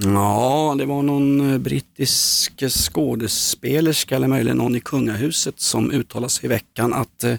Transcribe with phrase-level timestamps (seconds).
[0.00, 6.44] Ja, det var någon eh, brittisk skådespelerska eller möjligen någon i kungahuset som uttalade sig
[6.44, 7.34] i veckan att eh,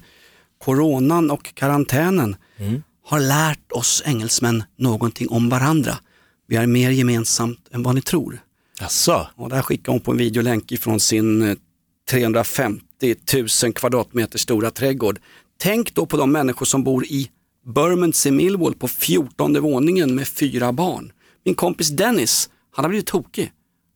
[0.58, 2.36] coronan och karantänen
[3.06, 5.98] har lärt oss engelsmän någonting om varandra.
[6.48, 8.42] Vi har mer gemensamt än vad ni tror.
[8.80, 9.28] Jaså?
[9.36, 11.58] Och där skickar hon på en videolänk ifrån sin eh,
[12.10, 13.16] 350
[13.64, 15.20] 000 kvadratmeter stora trädgård.
[15.58, 17.30] Tänk då på de människor som bor i
[17.66, 21.12] Bermondsey Millwall på 14 våningen med fyra barn.
[21.50, 23.52] Min kompis Dennis, han har blivit tokig.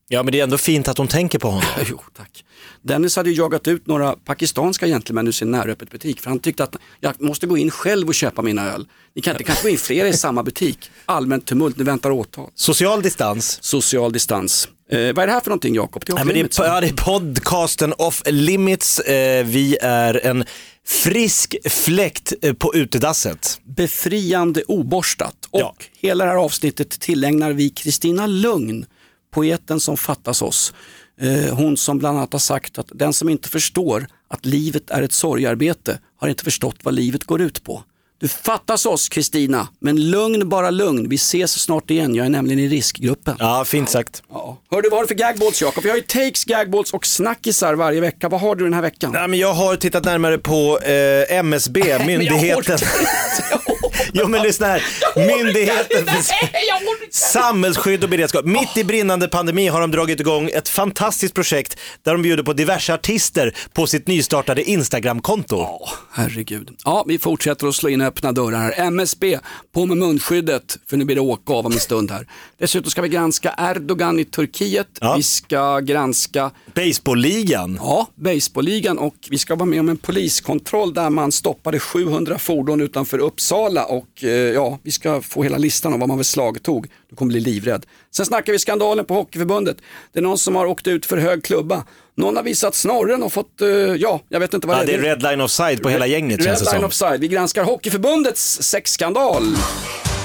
[0.08, 1.64] Ja men det är ändå fint att hon tänker på honom.
[1.90, 2.46] Jo, tack.
[2.82, 6.64] Dennis hade ju jagat ut några pakistanska gentlemän ur sin näröppet butik för han tyckte
[6.64, 8.88] att jag måste gå in själv och köpa mina öl.
[9.16, 10.92] Ni kan inte kanske gå in flera i samma butik.
[11.06, 12.50] Allmänt tumult, nu väntar åtal.
[12.56, 13.64] Social distans.
[13.64, 14.70] Social distans.
[14.92, 16.04] Eh, vad är det här för någonting Jakob?
[16.06, 19.00] Det men det, är, ja, det är podcasten Off Limits.
[19.00, 20.46] Eh, vi är en
[20.88, 23.60] frisk fläkt eh, på utedasset.
[23.64, 25.36] Befriande oborstat.
[25.50, 25.76] Och Ja.
[26.00, 28.86] hela det här avsnittet tillägnar vi Kristina Lugn,
[29.34, 30.74] poeten som fattas oss.
[31.22, 35.02] Eh, hon som bland annat har sagt att den som inte förstår att livet är
[35.02, 37.84] ett sorgarbete har inte förstått vad livet går ut på.
[38.24, 41.10] Du fattas oss Kristina, men lugn bara lugn.
[41.10, 43.36] Vi ses snart igen, jag är nämligen i riskgruppen.
[43.40, 44.24] Ja, fint sagt.
[44.30, 44.58] Ja.
[44.72, 45.84] Hör du vad har du för gagballs Jakob?
[45.84, 48.30] Vi har ju takes, gagballs och snackisar varje vecka.
[48.30, 49.12] Vad har du den här veckan?
[49.12, 52.78] Nej, men jag har tittat närmare på eh, MSB, myndigheten.
[54.14, 54.84] jo men lyssna här.
[55.16, 58.46] Myndigheten för samhällsskydd och beredskap.
[58.46, 62.54] Mitt i brinnande pandemi har de dragit igång ett fantastiskt projekt där de bjuder på
[62.54, 65.58] diverse artister på sitt nystartade Instagramkonto.
[65.58, 66.70] Ja, herregud.
[66.86, 68.88] Ja, vi fortsätter att slå in öppna dörrar här.
[68.88, 69.40] MSB,
[69.74, 72.28] på med munskyddet, för nu blir det åka av om en stund här.
[72.60, 74.88] Dessutom ska vi granska Erdogan i Turkiet.
[75.02, 75.16] Ja.
[75.18, 77.80] Vi ska granska Baseballligan.
[77.82, 82.82] Ja, baseballligan och vi ska vara med om en poliskontroll där man stoppade 700 fordon
[82.82, 86.88] utanför Uppsala och eh, ja, vi ska få hela listan om vad man väl slagtog.
[87.10, 87.86] Du kommer bli livrädd.
[88.16, 89.78] Sen snackar vi skandalen på Hockeyförbundet.
[90.14, 91.84] Det är någon som har åkt ut för hög klubba.
[92.18, 94.94] Någon har visat snorren och fått, eh, ja, jag vet inte vad Ja, det det
[94.98, 96.86] är red line offside på hela gänget Red känns det line som.
[96.86, 97.22] offside.
[97.22, 99.44] Vi granskar Hockeyförbundets sexskandal.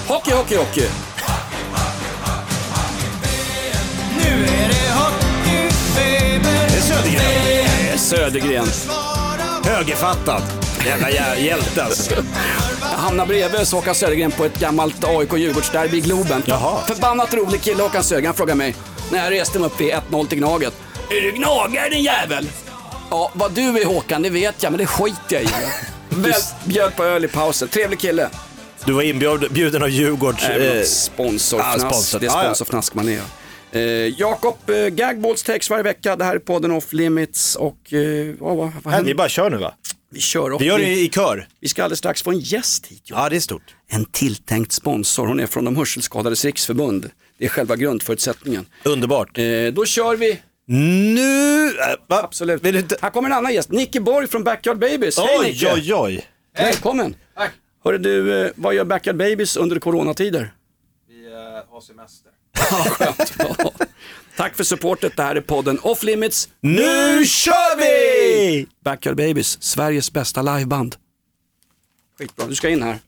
[0.09, 0.85] Hockey, hockey, hockey.
[6.69, 7.23] Det är Södergren.
[7.85, 8.67] Det är Södergren.
[9.65, 10.43] Högerfattad.
[10.87, 12.15] Jävla jä- hjälte alltså.
[12.91, 16.43] Jag hamnar bredvid Håkan Södergren på ett gammalt AIK-Djurgårdsderby i Globen.
[16.47, 16.83] Jaha.
[16.87, 18.75] Förbannat rolig kille Håkan Södergren frågar mig
[19.13, 20.75] när jag reste mig upp vid 1-0 till Gnaget.
[21.11, 22.49] Är du gnagare din jävel?
[23.11, 25.49] Ja, vad du är Håkan det vet jag men det skiter jag i.
[26.09, 26.33] Väl,
[26.65, 27.69] bjöd på öl i pausen.
[27.69, 28.29] Trevlig kille.
[28.85, 30.45] Du var inbjuden av Djurgårds...
[30.49, 31.85] Eh, Sponsorfnask.
[31.85, 32.19] ja, sponsor.
[32.19, 32.43] Det är ja.
[32.43, 33.21] sponsorfnask man är.
[33.73, 33.81] Eh,
[34.21, 36.17] Jakob, eh, Gagballs text varje vecka.
[36.17, 39.09] Det här är podden Off Limits och eh, vad, vad, vad händer?
[39.09, 39.75] vi bara kör nu va?
[40.11, 41.49] Vi kör och Vi gör det i kör.
[41.61, 43.03] vi ska alldeles strax få en gäst hit.
[43.05, 43.23] Johan.
[43.23, 43.77] Ja, det är stort.
[43.89, 45.27] En tilltänkt sponsor.
[45.27, 47.11] Hon är från de Hörselskadades riksförbund.
[47.39, 48.67] Det är själva grundförutsättningen.
[48.85, 49.39] Underbart.
[49.39, 50.41] Eh, då kör vi.
[50.67, 51.67] Nu...
[51.67, 51.73] Äh,
[52.07, 52.23] va?
[52.23, 52.65] Absolut.
[52.65, 52.97] Vill du inte...
[53.03, 53.71] Här kommer en annan gäst.
[53.71, 55.19] Nicky Borg från Backyard Babies.
[55.19, 55.73] Hej Oj, Nicke.
[55.75, 56.27] oj, oj.
[56.57, 57.15] Välkommen.
[57.37, 57.51] Tack.
[57.85, 60.55] Hörru du, eh, vad gör Backyard Babies under coronatider?
[61.09, 61.33] Vi eh,
[61.73, 62.31] har semester.
[62.91, 63.33] Skönt.
[64.39, 65.17] Tack för supportet.
[65.17, 66.49] Det här är podden Off Limits.
[66.61, 68.67] Nu kör vi!
[68.85, 70.97] Backyard Babies, Sveriges bästa liveband.
[72.19, 72.99] Skitbra, du ska in här.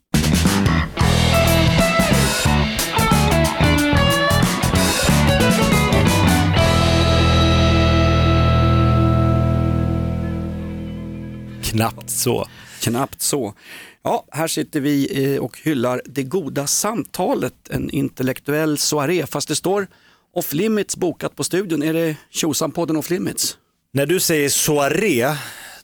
[11.62, 12.47] Knappt så.
[12.80, 13.54] Knappt så.
[14.02, 19.56] Ja, här sitter vi eh, och hyllar det goda samtalet, en intellektuell soaré, fast det
[19.56, 19.86] står
[20.32, 21.82] Off Limits bokat på studion.
[21.82, 23.56] Är det Tjosan-podden Off Limits?
[23.92, 25.34] När du säger soaré,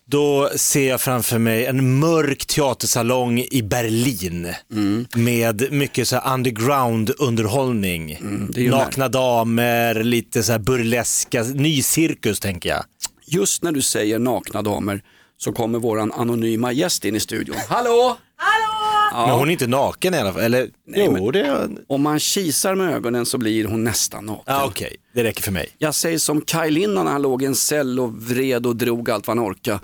[0.04, 4.54] då ser jag framför mig en mörk teatersalong i Berlin
[5.16, 8.18] med mycket så underground underhållning.
[8.56, 12.84] ju Nakna damer, lite så här burleska, ny cirkus tänker jag.
[13.26, 15.02] Just när du säger nakna damer
[15.36, 17.56] så kommer våran anonyma gäst in i studion.
[17.68, 18.18] Hallå!
[19.26, 20.70] Men hon är inte naken i alla fall, eller?
[20.94, 21.68] jo, men- det.
[21.88, 24.42] Om man kisar med ögonen så blir hon nästan naken.
[24.46, 25.68] Ja, okej, det räcker för mig.
[25.78, 29.10] Jag säger som Kaj Linna när han låg i en cell och vred och drog
[29.10, 29.78] allt vad han orkade.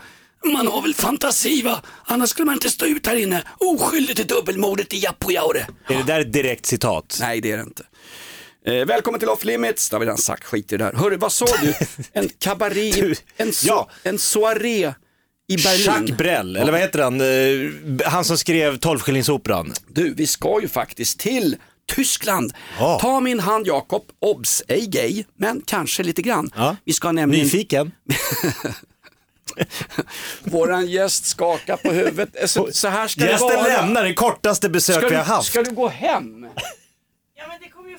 [0.44, 1.82] Man har väl fantasi va?
[2.04, 5.66] Annars skulle man inte stå ut här inne oskyldig till dubbelmordet i Jappojaure.
[5.88, 7.16] Är det där ett direkt citat?
[7.20, 7.84] Nej det är det inte.
[8.66, 10.92] Eh, välkommen till Off Limits, det har vi redan sagt, skit i det där.
[10.92, 11.74] Hörru, vad sa du?
[12.12, 13.90] En kabaré, Du, en, so ja.
[14.02, 14.94] en soaré
[15.52, 15.84] i Berlin.
[15.86, 17.20] Jacques Brel, eller vad heter han?
[17.20, 19.72] Eh, Han som skrev Tolvskillingsoperan.
[19.88, 21.56] Du, vi ska ju faktiskt till
[21.94, 22.52] Tyskland.
[22.78, 22.98] Ja.
[23.00, 26.50] Ta min hand Jakob, obs, ej gay, men kanske lite grann.
[26.56, 26.76] Ja.
[26.84, 27.92] Vi ska nämligen, Nyfiken?
[30.44, 32.50] våran gäst skakar på huvudet.
[32.50, 33.62] Så, så här ska det Gästen vara.
[33.68, 35.48] lämnar det kortaste besök Ska vi har haft.
[35.48, 36.46] ska du gå hem?
[37.36, 37.98] Ja men det kommer ju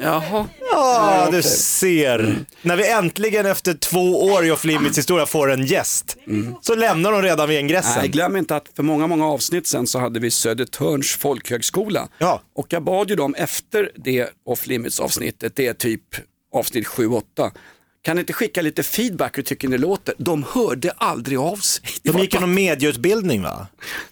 [0.00, 0.48] Jaha.
[0.72, 2.44] Ja, du ser.
[2.62, 6.16] När vi äntligen efter två år i Off Limits historia får en gäst,
[6.60, 7.92] så lämnar de redan vid ingressen.
[7.98, 12.08] Nej, glöm inte att för många, många avsnitt sen så hade vi Södertörns folkhögskola.
[12.18, 12.42] Ja.
[12.54, 16.02] Och jag bad ju dem efter det off limits avsnittet, det är typ
[16.54, 17.22] avsnitt 7-8.
[18.04, 20.14] Kan ni inte skicka lite feedback hur tycker ni det låter?
[20.18, 21.84] De hörde aldrig av sig.
[22.02, 23.66] De gick någon medieutbildning va?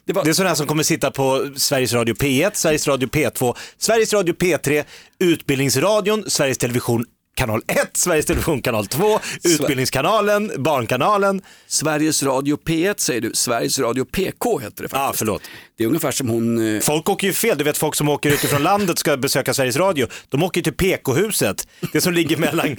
[0.05, 3.55] det var- Det är sådana som kommer sitta på Sveriges Radio P1, Sveriges Radio P2,
[3.79, 4.85] Sveriges Radio P3,
[5.19, 11.43] Utbildningsradion, Sveriges Television kanal 1, Sveriges Television kanal 2, Utbildningskanalen, Barnkanalen.
[11.67, 14.93] Sveriges Radio P1 säger du, Sveriges Radio PK heter det faktiskt.
[14.93, 15.43] Ja, förlåt.
[15.79, 18.31] Det är ungefär som hon, eh, Folk åker ju fel, du vet folk som åker
[18.31, 22.77] utifrån landet ska besöka Sveriges Radio, de åker ju till PK-huset, det som ligger mellan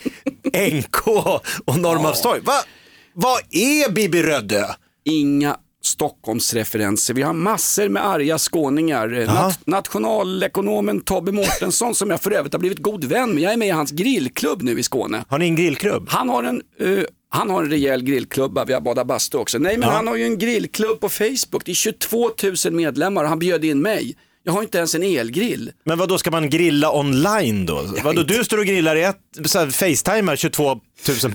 [0.72, 1.08] NK
[1.66, 2.42] och Norrmalmstorg.
[2.42, 2.64] Va?
[3.14, 4.66] Vad är Bibi Rödö?
[5.06, 7.14] inga Stockholmsreferenser.
[7.14, 9.14] Vi har massor med arga skåningar.
[9.22, 13.44] Eh, Nat- nationalekonomen Tobbe Mårtensson som jag för övrigt har blivit god vän med.
[13.44, 15.26] Jag är med i hans grillklubb nu i Skåne.
[15.28, 16.06] Har ni en grillklubb?
[16.10, 19.58] Han har en, eh, han har en rejäl grillklubba, vi har badat bastu också.
[19.60, 19.96] Nej men Ja.
[19.96, 22.30] han har ju en grillklubb på Facebook, det är 22
[22.66, 24.16] 000 medlemmar och han bjöd in mig.
[24.46, 25.72] Jag har inte ens en elgrill.
[25.86, 27.86] Men vad då ska man grilla online då?
[28.04, 30.80] Vadå, du står och grillar i ett, så här, facetimar 22 000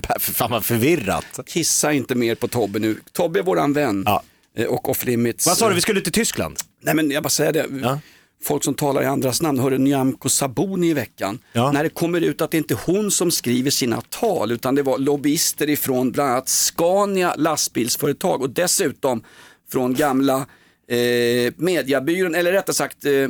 [0.01, 1.39] per, fan vad förvirrat.
[1.47, 2.95] Kissa inte mer på Tobbe nu.
[3.13, 4.03] Tobbe är våran vän.
[4.05, 4.23] Ja.
[4.59, 5.45] Eh, Och off limits.
[5.47, 6.57] Vad sa du, vi skulle till Tyskland?
[6.81, 7.65] Nej men jag bara säger det.
[7.81, 7.99] Ja.
[8.43, 11.39] Folk som talar i andras namn, hörde Nyamko Sabuni i veckan.
[11.53, 11.71] Ja.
[11.71, 14.83] När det kommer ut att det inte är hon som skriver sina tal utan det
[14.83, 19.23] var lobbyister ifrån bland annat Scania lastbilsföretag och dessutom
[19.71, 20.35] från gamla
[20.89, 23.29] eh, mediebyrån, eller rättare sagt eh, eh,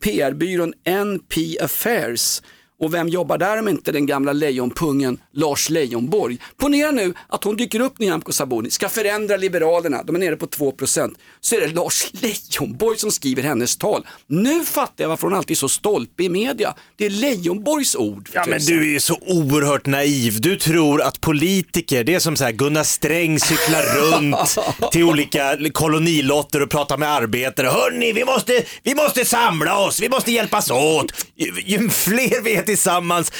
[0.00, 2.42] PR-byrån NP Affairs.
[2.84, 6.38] Och vem jobbar där om inte den gamla lejonpungen Lars Leijonborg?
[6.56, 10.46] Ponera nu att hon dyker upp Nyamko Sabuni, ska förändra Liberalerna, de är nere på
[10.46, 11.14] 2%.
[11.40, 14.06] Så är det Lars Leijonborg som skriver hennes tal.
[14.26, 16.74] Nu fattar jag varför hon alltid är så stolpig i media.
[16.96, 18.30] Det är Leijonborgs ord.
[18.32, 20.40] Ja men du är ju så oerhört naiv.
[20.40, 24.58] Du tror att politiker, det är som så här Gunnar Sträng cyklar runt
[24.92, 27.66] till olika kolonilotter och pratar med arbetare.
[27.66, 31.12] Hörni, vi måste, vi måste samla oss, vi måste hjälpas åt.
[31.36, 33.32] Ju, ju fler vi är tillsammans.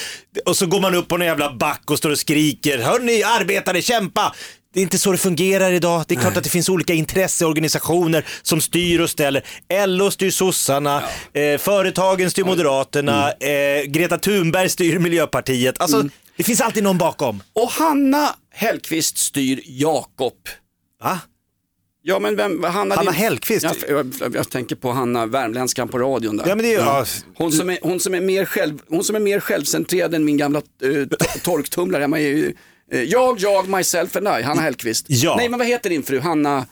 [0.47, 2.79] Och så går man upp på en jävla back och står och skriker.
[2.79, 4.35] Hörni, arbetare, kämpa!
[4.75, 6.05] Det är inte så det fungerar idag.
[6.09, 9.43] Det är klart att det finns olika intresseorganisationer som styr och ställer.
[9.87, 11.03] LO styr sossarna,
[11.33, 15.81] eh, företagen styr Moderaterna, eh, Greta Thunberg styr Miljöpartiet.
[15.81, 17.43] Alltså, det finns alltid någon bakom.
[17.53, 20.35] Och Hanna Hellqvist styr Jakob.
[21.03, 21.19] Va?
[22.07, 23.65] Ja men vem, Hanna, Hanna din- Hellquist?
[23.89, 26.49] Jag, jag, jag tänker på Hanna, värmländskan på radion där.
[26.49, 27.05] Ja, men det är, ja.
[27.37, 30.37] Hon som är, hon som är, mer, själv, hon som är mer självcentrerad än min
[30.37, 31.07] gamla uh,
[31.43, 32.55] torktumlare i
[32.95, 35.07] uh, Jag, jag, myself and I, Hanna Hellqvist.
[35.09, 35.37] Ja.
[35.37, 36.21] Nej men vad heter din fru?
[36.21, 36.67] Hanna?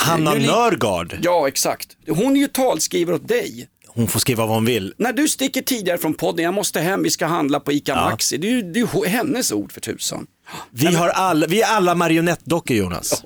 [0.00, 1.96] Hanna Julie- Nörgard, Ja exakt.
[2.08, 3.68] Hon är ju talskrivare åt dig.
[3.88, 4.94] hon får skriva vad hon vill.
[4.98, 8.36] När du sticker tidigare från podden, jag måste hem, vi ska handla på ICA Maxi.
[8.36, 10.26] Det är ju hennes ord för tusan.
[10.70, 13.22] Vi, har alla, vi är alla marionettdockor Jonas.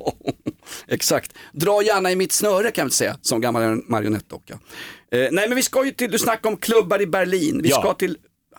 [0.89, 1.33] Exakt.
[1.53, 4.55] Dra gärna i mitt snöre kan vi säga, som gammal marionettdocka.
[5.13, 7.61] Eh, nej men vi ska ju till, du snackar om klubbar i Berlin.
[7.63, 7.81] Vi, Ja.
[7.81, 8.17] ska till,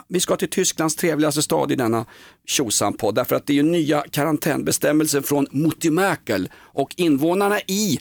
[0.08, 2.06] vi ska till Tysklands trevligaste stad i denna
[2.48, 3.16] tjosan-podd.
[3.16, 6.50] Därför att det är ju nya karantänbestämmelser från Mutimäkel.
[6.56, 8.00] Och invånarna i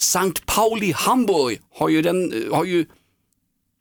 [0.00, 2.86] Sankt Pauli, Hamburg har ju, den, eh, har ju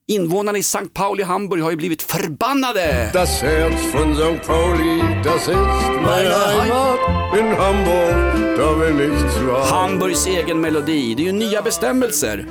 [0.10, 3.10] Invånarna i Sankt Pauli, Hamburg har ju blivit förbannade.
[3.14, 4.48] Das Herz von St.
[4.48, 5.56] Pauli, das ist
[6.02, 7.00] meine Heimat.
[7.40, 9.66] In Hamburg, da will nichts wahr.
[9.66, 11.16] Hamburgs egen melodi.
[11.16, 12.48] Det är ju nya bestämmelser.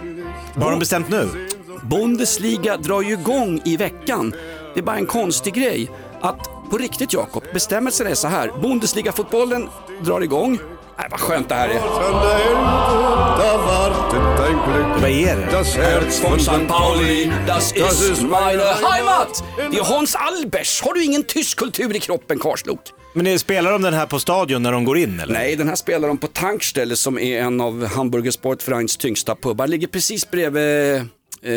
[0.55, 1.29] Vad har de bestämt nu?
[1.83, 4.35] Bundesliga drar ju igång i veckan.
[4.75, 8.53] Det är bara en konstig grej att på riktigt Jakob, bestämmelsen är så här.
[8.63, 9.69] Bundesliga-fotbollen
[10.05, 10.59] drar igång.
[10.99, 11.79] Nej, vad skönt det här är.
[15.01, 15.49] Vad är det?
[15.53, 16.67] Das Herz von St.
[16.69, 19.45] Pauli, das ist meine Heimat.
[19.71, 20.81] Det är Hans Albers.
[20.83, 22.81] Har du ingen tysk kultur i kroppen, Karslok?
[23.15, 25.35] Men det- spelar de den här på stadion när de går in eller?
[25.35, 29.67] Nej, den här spelar de på Tankstelle som är en av Hamburger Sportvereins tyngsta pubbar.
[29.67, 31.03] Ligger precis bredvid eh,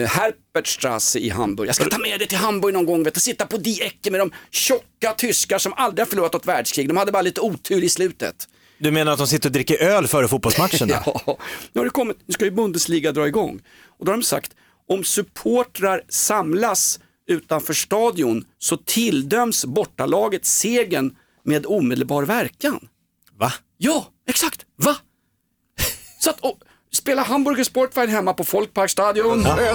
[0.10, 1.68] Herbertstrasse i Hamburg.
[1.70, 3.20] Jag ska ta med dig till Hamburg någon gång, vet du.
[3.20, 6.88] sitta på Die Ecke med de tjocka tyskar som aldrig har förlorat något världskrig.
[6.88, 8.36] De hade bara lite otur i slutet.
[8.82, 11.04] Du menar att de sitter och dricker öl före fotbollsmatcherna?
[11.26, 11.38] Ja,
[11.74, 13.62] nu har det kommit, nu ska ju Bundesliga dra igång.
[14.00, 14.52] Och då har de sagt,
[14.88, 22.88] om supportrar samlas utanför stadion så tilldöms bortalaget segern med omedelbar verkan.
[23.38, 23.54] Va?
[23.78, 24.66] Ja, exakt.
[24.76, 24.96] Va?
[26.30, 26.60] att och,
[26.92, 29.74] spela Hamburger Sportverein hemma på Folkparkstadion, Ja,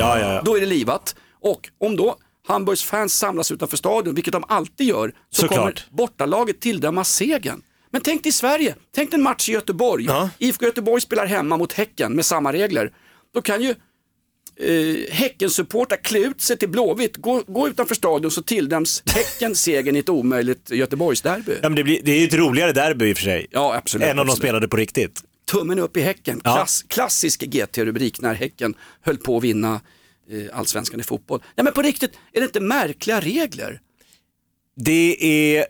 [0.00, 0.42] ja, ja.
[0.44, 1.16] då är det livat.
[1.40, 5.58] Och om då Hamburgs fans samlas utanför stadion, vilket de alltid gör, så Såklart.
[5.58, 7.62] kommer bortalaget tilldömas segern.
[7.92, 10.08] Men tänk dig i Sverige, tänk dig en match i Göteborg.
[10.38, 12.92] IFK Göteborg spelar hemma mot Häcken med samma regler.
[13.34, 13.70] Då kan ju
[14.56, 19.96] eh, Häckensupportrar klä ut sig till Blåvitt, gå, gå utanför stadion så tilldöms Häcken segern
[19.96, 21.52] i ett omöjligt Göteborgsderby.
[21.62, 23.46] Ja, men det, blir, det är ju ett roligare derby i och för sig.
[23.50, 24.04] Ja, absolut.
[24.08, 24.38] Än om de absolut.
[24.38, 25.20] spelade på riktigt.
[25.50, 26.54] Tummen upp i Häcken, Ja.
[26.54, 29.80] Klass, klassisk GT-rubrik när Häcken höll på att vinna
[30.30, 31.42] eh, allsvenskan i fotboll.
[31.56, 33.80] Nej men på riktigt, är det inte märkliga regler?
[34.76, 35.16] Det
[35.56, 35.66] är,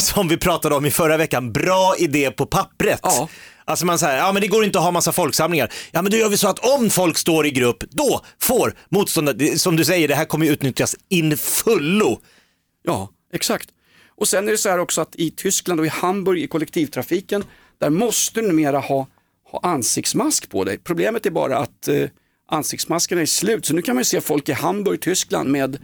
[0.00, 3.00] som vi pratade om i förra veckan, bra idé på pappret.
[3.02, 3.28] Ja.
[3.64, 5.72] Alltså man säger, ja men det går inte att ha massa folksamlingar.
[5.90, 9.58] Ja men då gör vi så att om folk står i grupp, då får motståndare,
[9.58, 12.20] som du säger, det här kommer ju utnyttjas in fullo.
[12.82, 13.68] Ja, exakt.
[14.16, 17.44] Och sen är det så här också att i Tyskland och i Hamburg i kollektivtrafiken,
[17.78, 19.06] där måste du numera ha,
[19.50, 20.78] ha ansiktsmask på dig.
[20.78, 22.08] Problemet är bara att eh,
[22.48, 25.78] ansiktsmaskerna är slut, så nu kan man ju se folk i Hamburg, Tyskland med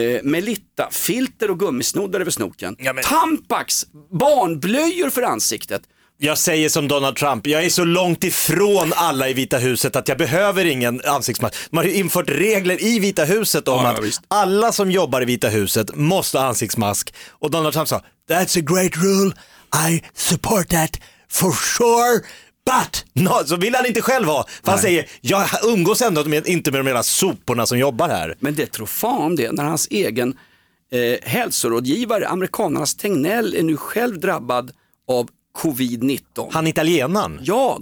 [0.00, 2.76] eh, Melitta, filter och gummisnoddar över snoken.
[3.04, 5.82] Tampax, barnblöjor för ansiktet.
[6.22, 10.08] Jag säger som Donald Trump, jag är så långt ifrån alla i Vita huset att
[10.08, 11.54] jag behöver ingen ansiktsmask.
[11.70, 14.20] Man har ju infört regler i Vita huset om Ja, ja, att visst.
[14.28, 17.14] alla som jobbar i Vita huset måste ha ansiktsmask.
[17.30, 19.32] Och Donald Trump sa, that's a great rule,
[19.90, 22.20] I support that for sure.
[22.66, 24.46] But, no, så vill han inte själv ha.
[24.64, 28.34] För han säger, jag umgås ändå med, inte med de hela soporna som jobbar här.
[28.40, 30.38] Men det tror fan det när hans egen
[30.92, 34.72] eh, hälsorådgivare, amerikanernas Tegnell, är nu själv drabbad
[35.08, 36.48] av covid-19.
[36.52, 37.80] Han italienaren, Ja,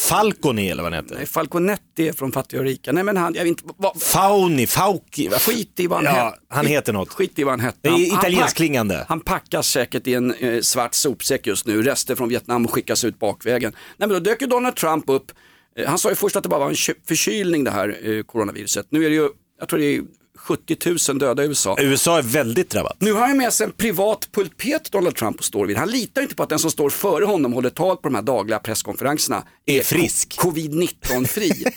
[0.00, 1.16] Falconi eller vad han heter.
[1.16, 2.92] nej, Falconetti är från fattiga och rika.
[2.92, 5.28] Nej men han, jag vet inte, vad, Fauni, Fauci.
[5.28, 6.38] vad- skit i vad han Ja, hette.
[6.48, 7.08] han heter något.
[7.12, 7.78] Skit i vad han hette.
[7.82, 9.04] Det är Han- han italienskt pack- klingande.
[9.08, 13.18] Han packas säkert i en eh, svart sopsäck just nu, rester från Vietnam skickas ut
[13.18, 13.72] bakvägen.
[13.96, 15.32] Nej men då dök ju Donald Trump upp,
[15.76, 18.22] eh, han sa ju först att det bara var en kö- förkylning det här eh,
[18.22, 18.86] coronaviruset.
[18.90, 19.28] Nu är det ju,
[19.60, 20.00] jag tror det är
[20.44, 20.76] 70
[21.08, 21.76] 000 döda i USA.
[21.80, 22.96] USA är väldigt drabbat.
[23.00, 25.76] Nu har han med sig en privat pulpet Donald Trump och står vid.
[25.76, 28.22] Han litar inte på att den som står före honom håller tal på de här
[28.22, 30.36] dagliga presskonferenserna Är frisk.
[30.38, 31.64] co- Covid-19 fri.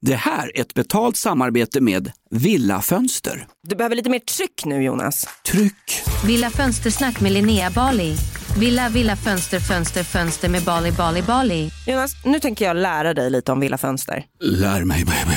[0.00, 3.46] Det här är ett betalt samarbete med Villa Fönster.
[3.68, 5.26] Du behöver lite mer tryck nu Jonas.
[5.46, 6.02] Tryck!
[6.26, 8.14] Villa Fönstersnack med Linnea Bali.
[8.58, 11.70] Villa, villa, fönster, fönster, fönster med Bali, Bali, Bali.
[11.86, 14.24] Jonas, nu tänker jag lära dig lite om Villa Fönster.
[14.40, 15.36] Lär mig baby.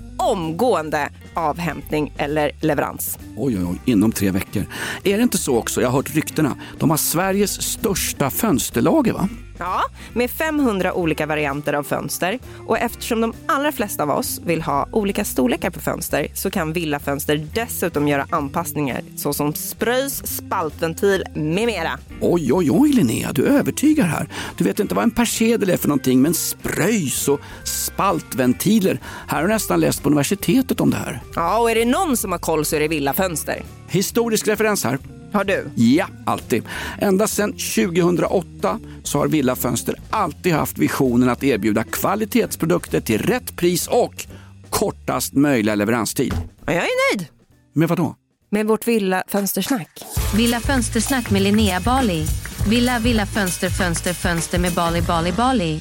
[0.21, 3.19] omgående avhämtning eller leverans.
[3.37, 4.65] Oj, oj, oj, inom tre veckor.
[5.03, 9.29] Är det inte så också, jag har hört ryktena, de har Sveriges största fönsterlager va?
[9.61, 9.81] Ja,
[10.13, 12.39] med 500 olika varianter av fönster.
[12.67, 16.73] Och eftersom de allra flesta av oss vill ha olika storlekar på fönster så kan
[16.73, 21.99] Villa Fönster dessutom göra anpassningar såsom spröjs, spaltventil med mera.
[22.21, 24.27] Oj, oj, oj Linnea, du övertygar här.
[24.57, 27.39] Du vet inte vad en persedel är för någonting, men spröjs och
[27.93, 28.99] spaltventiler.
[29.27, 31.21] Här har jag nästan läst på universitetet om det här.
[31.35, 33.63] Ja, och är det någon som har koll så är det Villa Fönster.
[33.89, 34.97] Historisk referens här.
[35.33, 35.69] Har du?
[35.75, 36.63] Ja, alltid.
[36.99, 43.55] Ända sedan 2008 så har Villa Fönster alltid haft visionen att erbjuda kvalitetsprodukter till rätt
[43.55, 44.25] pris och
[44.69, 46.33] kortast möjliga leveranstid.
[46.65, 47.27] Ja, jag är nöjd
[47.73, 48.15] Med vad då?
[48.53, 49.89] med vårt Villa Fönstersnack.
[50.35, 52.25] Villa Fönstersnack med Linnea Bali.
[52.69, 55.79] Villa, villa, fönster, fönster, fönster med Bali, Bali, Bali.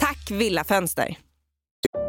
[0.00, 1.16] Tack Villa Fönster.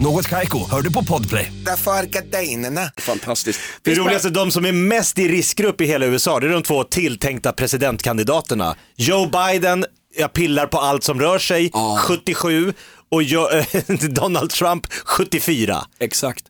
[0.00, 1.52] Något Kaiko, hör du på Podplay.
[1.66, 2.90] Därför är gardinerna.
[2.96, 3.60] Fantastiskt.
[3.82, 6.84] Det roligaste, de som är mest i riskgrupp i hela USA, det är de två
[6.84, 8.76] tilltänkta presidentkandidaterna.
[8.96, 9.84] Joe Biden,
[10.16, 12.72] jag pillar på allt som rör sig, 77.
[13.08, 13.22] och
[14.10, 15.84] Donald Trump 74.
[16.00, 16.44] Exakt.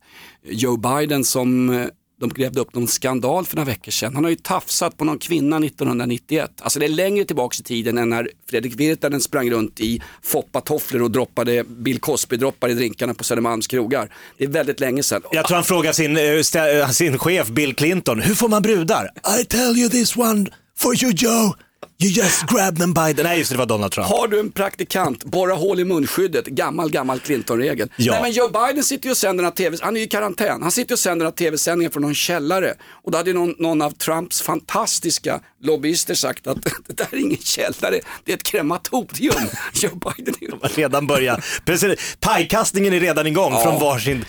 [0.44, 1.86] Joe Biden som eh,
[2.20, 4.14] de grävde upp någon skandal för några veckor sedan.
[4.14, 6.50] Han har ju tafsat på någon kvinna 1991.
[6.60, 11.02] Alltså det är längre tillbaka i tiden än när Fredrik Virtanen sprang runt i foppatofflor
[11.02, 14.08] och droppade Bill Cosby-droppar i drinkarna på Södermalms krogar.
[14.38, 15.22] Det är väldigt länge sedan.
[15.32, 19.10] Jag tror han frågar sin, eh, eh, sin chef Bill Clinton, hur får man brudar?
[19.40, 20.46] I tell you this one
[20.78, 21.54] for you Joe,
[22.02, 23.22] you just grab them by the...
[23.22, 24.08] Nej just det, det var Donald Trump.
[24.08, 27.88] Har du en praktikant, borra hål i munskyddet, gammal, gammal Clinton-regel.
[27.96, 28.12] Ja.
[28.12, 30.62] Nej men Joe Biden sitter ju och sänder några tv, han är ju i karantän,
[30.62, 32.74] han sitter och sänder några tv-sändningar från någon källare.
[32.90, 37.16] Och då hade ju någon, någon av Trumps fantastiska lobbyister sagt att det där är
[37.16, 39.34] ingen källare, det är ett krematorium.
[39.74, 40.52] Joe Biden är ju...
[40.74, 41.40] Redan börja.
[41.64, 43.62] Precis, pajkastningen är redan igång Ja.
[43.62, 44.24] från varsin...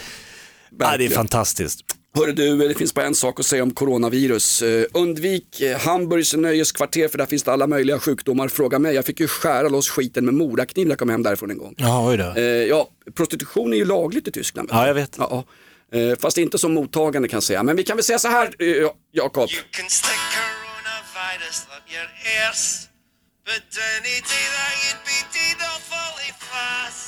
[0.79, 1.79] Ja, det är fantastiskt.
[2.15, 4.62] Hörru du, det finns bara en sak att säga om coronavirus.
[4.62, 8.48] Eh, undvik eh, Hamburgs nöjeskvarter för där finns det alla möjliga sjukdomar.
[8.48, 11.51] Fråga mig, jag fick ju skära loss skiten med morakniv när jag kom hem därifrån
[11.51, 11.74] en gång.
[11.77, 12.34] Ja, oj då.
[12.38, 14.69] Eh, ja, prostitution är ju lagligt i Tyskland.
[14.72, 15.15] Ja, jag vet.
[15.17, 15.45] Ja,
[15.91, 16.00] ja.
[16.00, 17.63] Eh, fast inte som mottagande kan jag säga.
[17.63, 19.50] Men vi kan väl säga så här, eh, Ja- Jakob.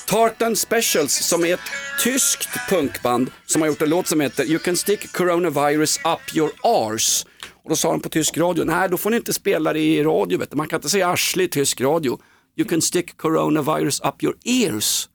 [0.05, 1.59] Tartan Specials som är ett
[2.03, 6.51] tyskt punkband som har gjort en låt som heter You can stick coronavirus up your
[6.63, 7.27] arse.
[7.63, 10.03] Och då sa de på tysk radio, nej då får ni inte spela det i
[10.03, 10.57] radio, vet du.
[10.57, 12.19] man kan inte säga arsle i tysk radio.
[12.57, 15.09] You can stick coronavirus up your ears,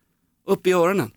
[0.47, 1.11] upp i öronen.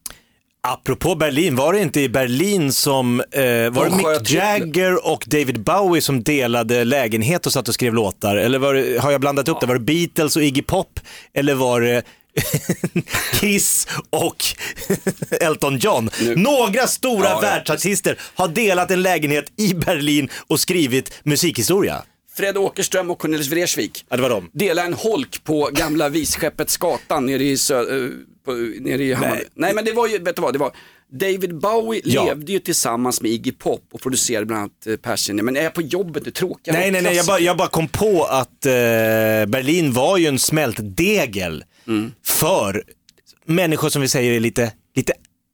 [0.68, 4.32] Apropå Berlin, var det inte i Berlin som, eh, var det Mick.
[4.32, 8.36] Jagger och David Bowie som delade lägenhet och satt och skrev låtar?
[8.36, 9.66] Eller var det, har jag blandat upp det?
[9.66, 11.00] Var det Beatles och Iggy Pop?
[11.34, 12.04] Eller var det
[13.40, 14.44] Kiss och
[15.42, 16.10] Elton John?
[16.36, 22.04] Några stora Ja, världsartister har delat en lägenhet i Berlin och skrivit musikhistoria.
[22.38, 24.50] Fred Åkerström och Cornelis Vreeswijk Ja, det var de.
[24.54, 28.10] dela en holk på gamla Visskeppets gatan nere i, sö- eh,
[28.46, 29.44] på, nere i Hammarby.
[29.54, 29.74] Nej.
[29.74, 30.72] men det var ju, vet du vad, det var
[31.12, 32.26] David Bowie Ja.
[32.26, 35.36] levde ju tillsammans med Iggy Pop och producerade bland annat eh, Passion.
[35.36, 37.88] Men är jag på jobbet, är tråkiga Nej, nej, nej, jag bara, jag bara kom
[37.88, 38.72] på att eh,
[39.48, 42.12] Berlin var ju en smältdegel Mm.
[42.24, 42.84] för
[43.46, 45.14] människor som vi säger är lite, lite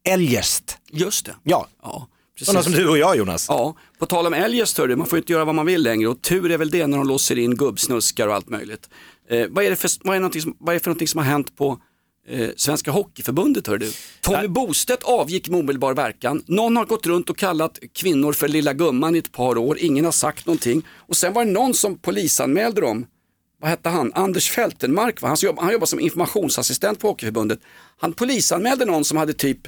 [0.10, 0.77] eljest.
[0.91, 1.36] Just det.
[1.43, 2.08] Ja, Ja,
[2.41, 3.45] sådana som du och jag Jonas.
[3.49, 6.21] Ja, på tal om eljest hörru, man får inte göra vad man vill längre och
[6.21, 8.89] tur är väl det när de låser in gubbsnuskar och allt möjligt.
[9.30, 11.25] Eh, vad, är det för, vad, är som, vad är det för någonting som har
[11.25, 11.82] hänt på
[12.27, 13.91] eh, Svenska Hockeyförbundet hör du?
[14.21, 16.43] Tommy Bostedt avgick med omedelbar verkan.
[16.45, 20.05] Någon har gått runt och kallat kvinnor för lilla gumman i ett par år, ingen
[20.05, 20.88] har sagt någonting.
[20.95, 23.05] Och sen var det någon som polisanmälde dem
[23.62, 25.27] vad hette han, Anders Fältenmark, va?
[25.27, 27.60] Han, jobb, han jobbar som informationsassistent på Hockeyförbundet.
[27.97, 29.67] Han polisanmälde någon som hade typ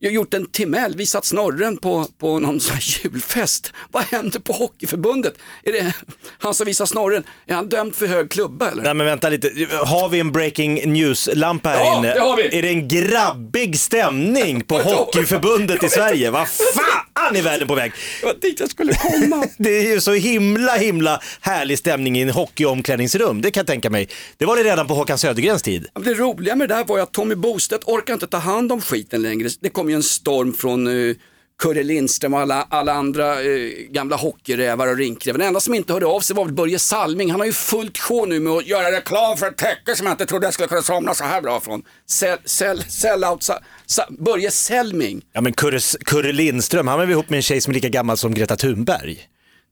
[0.00, 3.72] gjort en Timell, visat snorren på, på någon sån julfest.
[3.92, 5.34] Vad händer på Hockeyförbundet?
[5.62, 5.92] Är det
[6.38, 8.82] han som visar snorren, är han dömd för hög klubba eller?
[8.82, 9.48] Nej men vänta lite,
[9.86, 12.14] har vi en breaking news-lampa här Ja, inne?
[12.14, 12.58] det har vi.
[12.58, 16.30] Är det en grabbig stämning på Hockeyförbundet i Sverige?
[16.30, 17.92] Vad fan är världen på väg?
[18.20, 19.46] Det var dit jag skulle komma.
[19.58, 23.90] Det är ju så himla himla härlig stämning i en hockeyomklädningsrum, det kan jag tänka
[23.90, 24.08] mig.
[24.36, 25.86] Det var det redan på Håkan Södergrens tid.
[26.04, 28.80] Det roliga med det där var ju att Tommy Bostedt orkar inte ta hand om
[28.80, 29.48] skiten längre.
[29.60, 31.16] Det kom ju en storm från uh,
[31.62, 35.38] Kurre Lindström och alla, alla andra eh, gamla hockeyrävar och rinkrävar.
[35.38, 37.30] Den enda som inte hörde av sig var väl Börje Salming.
[37.30, 40.12] Han har ju fullt sjå nu med att göra reklam för ett täcke som jag
[40.14, 41.82] inte trodde jag skulle kunna somna så här bra från.
[42.10, 45.22] Sell, sell, sell out, sa, sa, Börje Selming.
[45.32, 47.88] Ja men Kurre, Kurre Lindström, han var väl ihop med en tjej som är lika
[47.88, 49.18] gammal som Greta Thunberg.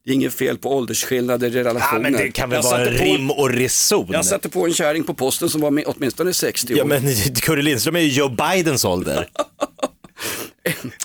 [0.04, 2.00] Det är inget fel på åldersskillnader i Ja relationer.
[2.00, 4.06] men det kan väl vara rim och reson.
[4.12, 6.78] Jag satte på en kärring på posten som var med, åtminstone 60 år.
[6.78, 7.02] Ja men
[7.42, 9.28] Kurre Lindström är ju Joe Bidens ålder.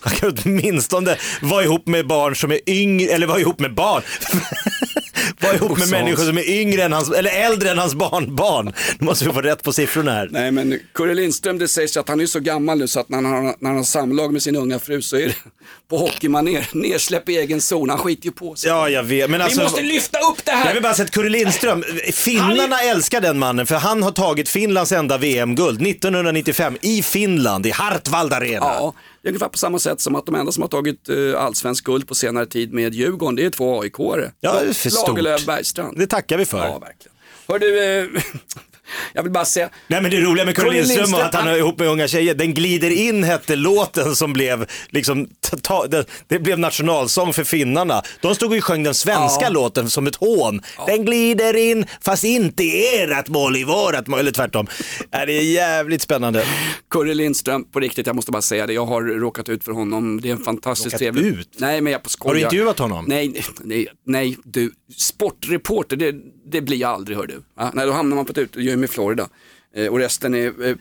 [0.02, 4.02] Han kan åtminstone vara ihop med barn som är yngre, eller vara ihop med barn.
[5.42, 8.74] vara ihop med människor som är yngre än hans, eller äldre än hans barnbarn.
[9.00, 10.28] Nu måste vi få rätt på siffrorna här.
[10.32, 13.18] Nej men Kurre Lindström, det sägs att han är så gammal nu så att när
[13.22, 15.36] han, när han har samlag med sin unga fru så är det
[15.90, 18.70] på hockeymanér, nersläpp i egen zon, han skiter ju på sig.
[18.70, 19.30] Ja, jag vet.
[19.30, 20.66] Men alltså, Vi måste lyfta upp det här!
[20.66, 24.50] Jag vill bara säga att Kurre Lindström, finnarna älskar den mannen för han har tagit
[24.50, 28.66] Finlands enda VM-guld 1995 i Finland, i Hartwald Arena.
[28.66, 28.94] Ja,
[29.28, 31.84] det är ungefär på samma sätt som att de enda som har tagit uh, allsvensk
[31.84, 34.32] guld på senare tid med Djurgården, det är två AIK-are.
[34.40, 35.08] Ja, det är för stort.
[35.08, 35.98] Lagerlöf, Bergstrand.
[35.98, 36.58] Det tackar vi för.
[36.58, 37.18] Ja, verkligen.
[37.48, 38.24] Hör du, eh,
[39.14, 41.58] jag vill bara säga, Nej men det roliga med Kurre Lindström och att han är
[41.58, 45.28] ihop med unga tjejer, den glider in hette låten som blev liksom,
[45.62, 48.02] ta, det, det blev nationalsång för finnarna.
[48.22, 49.50] De stod och sjöng den svenska Ja.
[49.50, 50.62] låten som ett hån.
[50.88, 54.68] Den glider in fast inte i ert mål i vårat mål, eller tvärtom.
[55.12, 56.44] Äh, det är jävligt spännande.
[56.90, 60.22] Kurre Lindström, på riktigt, jag måste bara säga det, jag har råkat ut för honom,
[60.22, 61.26] det är en fantastiskt Råkat trevlig...
[61.26, 61.50] ut?
[61.58, 62.30] Nej, men jag på skoj.
[62.30, 63.06] Har du intervjuat honom?
[63.08, 66.16] Nej, nej, nej, du, sportreporter, det,
[66.52, 67.42] det blir jag aldrig hör du.
[67.58, 69.30] Ja, nej, då hamnar man på ett utegym i Florida.
[69.76, 70.46] Eh, och resten är...
[70.66, 70.76] eh, eh,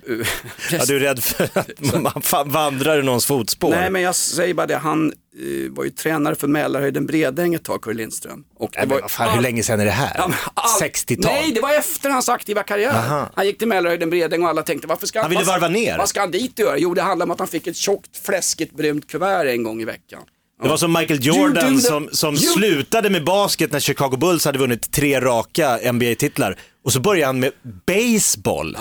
[0.72, 1.68] Ja, du är rädd för att
[2.34, 3.70] man vandrar i någons fotspår?
[3.70, 7.64] Nej men jag säger bara det, han eh, var ju tränare för Mälarhöjden Bredäng ett
[7.64, 8.44] tag, Curre Lindström.
[8.58, 10.12] Och Nej, men var vad fan, hur länge sedan är det här?
[10.18, 11.32] Ja, men all- 60-tal?
[11.32, 12.90] Nej, det var efter hans aktiva karriär.
[12.94, 13.30] Aha.
[13.34, 15.68] Han gick till Mälarhöjden Bredäng och alla tänkte varför ska Han ville vad ska- varva
[15.68, 15.98] ner.
[15.98, 16.78] Vad ska han dit göra?
[16.78, 19.84] Jo, det handlar om att han fick ett tjockt, fläskigt, brunt kuvert en gång i
[19.84, 20.22] veckan.
[20.62, 24.44] Det var som Michael Jordan the- som, som you- slutade med basket när Chicago Bulls
[24.44, 26.58] hade vunnit tre raka NBA-titlar.
[26.86, 27.52] Och så började han med
[27.86, 28.76] baseball.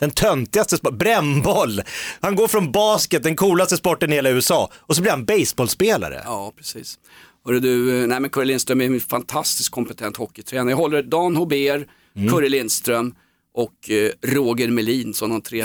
[0.00, 1.82] Den töntigaste sporten, brännboll.
[2.20, 6.22] Han går från basket, den coolaste sporten i hela USA, och så blir han baseballspelare.
[6.24, 6.98] Ja, precis.
[7.46, 10.70] Hörru du, eh, nej men Curre Lindström är en fantastiskt kompetent hockeytränare.
[10.70, 12.32] Jag håller Dan Hober, Mm.
[12.32, 13.14] Curre Lindström
[13.54, 15.64] och eh, Roger Melin som de tre.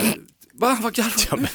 [0.54, 1.48] Va, vad garvar du?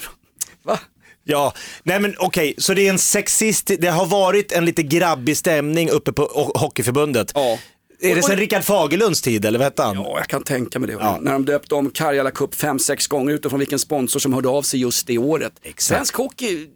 [0.63, 0.79] Va?
[1.25, 5.37] Ja, nej men okej, så det är en sexist, det har varit en lite grabbig
[5.37, 7.33] stämning uppe på Ho- Hockeyförbundet.
[7.35, 7.59] Ja.
[8.03, 9.97] Är det sen Rickard Fagerlunds tid eller vad hette han?
[9.97, 11.19] Ja, jag kan tänka mig det.
[11.21, 14.63] När de döpte om Karjala Cup fem, sex gånger utifrån vilken sponsor som hörde av
[14.63, 15.53] sig just det året.
[15.79, 16.67] Svensk hockey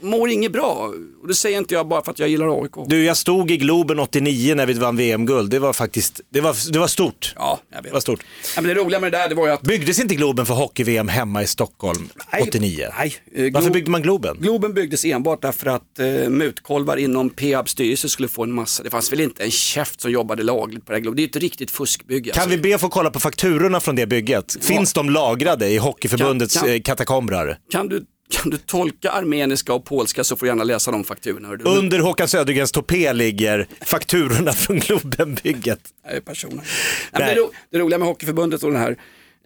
[0.00, 0.90] mår inget bra.
[1.22, 2.72] Och det säger inte jag bara för att jag gillar AIK.
[2.86, 5.50] Du, jag stod i Globen 89 när vi vann VM-guld.
[5.50, 7.34] Det var faktiskt, det var, det var stort.
[7.36, 7.84] Ja, jag vet.
[7.84, 8.24] Det var stort.
[8.56, 10.54] Ja, men det roliga med det där det var ju att Byggdes inte Globen för
[10.54, 12.08] hockey-VM hemma i Stockholm
[12.42, 12.88] 89?
[12.98, 13.14] Nej.
[13.34, 14.36] eh, Varför Glo- byggde man Globen?
[14.40, 18.90] Globen byggdes enbart därför att eh, mutkolvar inom Peabs styrelse skulle få en massa, det
[18.90, 21.16] fanns väl inte en käft som jobbade lagligt på det här Globen.
[21.16, 22.30] Det är ju ett riktigt fuskbygge.
[22.30, 22.56] Kan alltså.
[22.56, 24.56] vi be att få kolla på fakturorna från det bygget?
[24.64, 27.58] Finns de lagrade i Hockeyförbundets Kan- kan- eh, katakombrar?
[27.70, 31.56] kan, du, kan du tolka armeniska och polska så får du gärna läsa de fakturorna.
[31.56, 31.64] du.
[31.64, 35.80] Under Håkan Södergrens topé ligger fakturorna från Globenbygget.
[36.10, 36.64] Nej, personer.
[37.12, 38.90] Nej, det, ro, det roliga med Hockeyförbundet och den här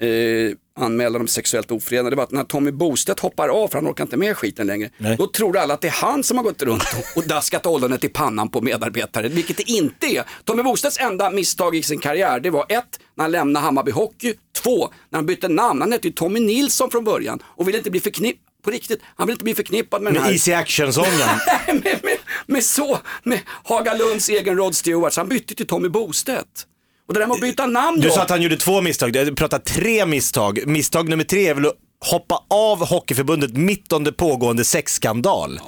[0.01, 3.91] eh, anmälan om sexuellt ofredande, det var att när Tommy Bostedt hoppar av för han
[3.91, 6.63] orkar inte med skiten längre, då tror alla att det är han som har gått
[6.63, 6.85] runt
[7.17, 10.25] och, daskat ollonet i pannan på medarbetare, vilket det inte är.
[10.45, 14.35] Tommy Bostedts enda misstag i sin karriär, det var ett, när han lämnade Hammarby Hockey,
[14.63, 17.91] två, när han bytte namn, han hette ju Tommy Nilsson från början och ville inte
[17.91, 21.29] bli förknippad på riktigt, han vill inte bli förknippad med den Med här Easy Action-sången.
[21.67, 26.67] med, med, med så, med Hagalunds egen Rod Stewart, så han bytte till Tommy Bostedt.
[27.09, 28.15] Och det där med att byta namn Du då.
[28.15, 30.67] sa att han gjorde två misstag, du pratar tre misstag.
[30.67, 31.75] Misstag nummer tre är väl att
[32.11, 35.61] hoppa av Hockeyförbundet mitt under pågående sexskandal.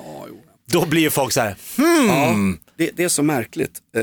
[0.70, 2.58] Då blir ju folk så här, hmm.
[2.76, 3.78] Det, det är så märkligt.
[3.96, 4.02] Eh,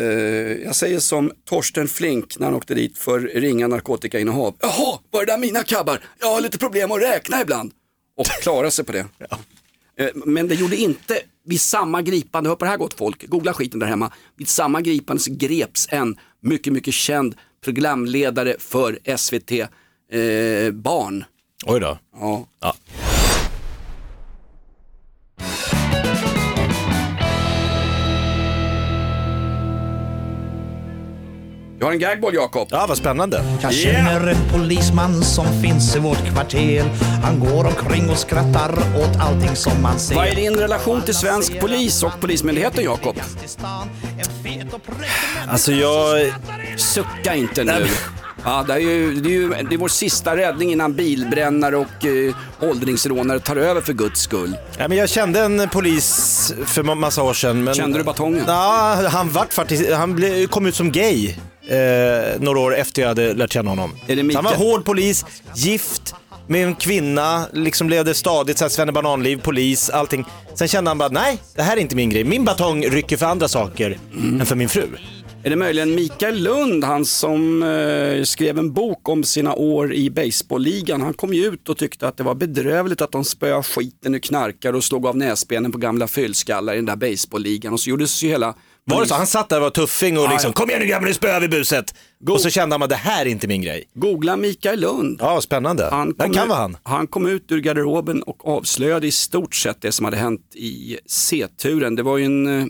[0.65, 4.55] jag säger som Torsten Flink när han åkte dit för ringa narkotikainnehav.
[4.59, 5.99] Jaha, var det där mina kabbar?
[6.19, 7.71] Jag har lite problem att räkna ibland.
[8.17, 8.99] Och klara sig på det.
[8.99, 9.37] Eh,
[10.13, 13.79] men det gjorde inte, vid samma gripande, hör på det här gott folk, googla skiten
[13.79, 14.11] där hemma.
[14.37, 21.23] Vid samma gripande så greps en mycket, mycket känd programledare för SVT eh, Barn.
[21.65, 21.97] Oj då.
[22.19, 22.47] Ja.
[22.59, 22.75] Ja.
[31.81, 32.67] Du har en gagboll Jakob.
[32.71, 33.43] Ja, vad spännande.
[33.61, 36.83] Jag känner en polisman som finns i vårt kvarter.
[37.23, 40.15] Han går omkring och skrattar åt allting som man ser.
[40.15, 43.15] Vad är din relation till svensk polis och Polismyndigheten Jakob?
[45.47, 46.33] Alltså jag...
[46.77, 47.87] Sucka inte nu.
[48.43, 52.05] Ja, det, är ju, det, är ju, det är vår sista räddning innan bilbrännare och
[52.05, 54.57] eh, åldringsrånare tar över för guds skull.
[54.77, 57.63] Ja, men jag kände en polis för ma- massa år sedan.
[57.63, 57.73] Men...
[57.73, 58.43] Kände du batongen?
[58.47, 61.35] Ja, han, vart faktiskt, han blev, kom ut som gay
[61.67, 63.91] eh, några år efter jag hade lärt känna honom.
[64.07, 64.69] Är det Så han var Mikael?
[64.71, 66.15] hård polis, gift
[66.47, 70.25] med en kvinna, liksom levde stadigt så här svennebananliv, polis, allting.
[70.55, 72.23] Sen kände han bara, nej, det här är inte min grej.
[72.23, 73.97] Min batong rycker för andra saker
[74.39, 74.87] än för min fru.
[75.43, 80.09] Är det möjligen Mikael Lund, han som eh, skrev en bok om sina år i
[80.09, 81.01] baseballligan.
[81.01, 84.19] Han kom ju ut och tyckte att det var bedrövligt att de spöade skiten ur
[84.19, 87.73] knarkar och slog av näsbenen på gamla fyllskallar i den där baseballligan.
[87.73, 88.55] Och så gjordes ju hela...
[88.85, 89.15] Var det så?
[89.15, 91.47] Han satt där och var tuffing och liksom, kom igen nu grabbar, nu spöar vi
[91.47, 91.95] buset.
[92.29, 93.83] Och så kände han att det här är inte min grej.
[93.93, 95.17] Googla Mikael Lund.
[95.21, 95.89] Ja, spännande.
[95.91, 96.77] Han kom, kan ut, vara han.
[96.83, 100.97] han kom ut ur garderoben och avslöjade i stort sett det som hade hänt i
[101.05, 101.95] C-turen.
[101.95, 102.67] Det var ju en eh,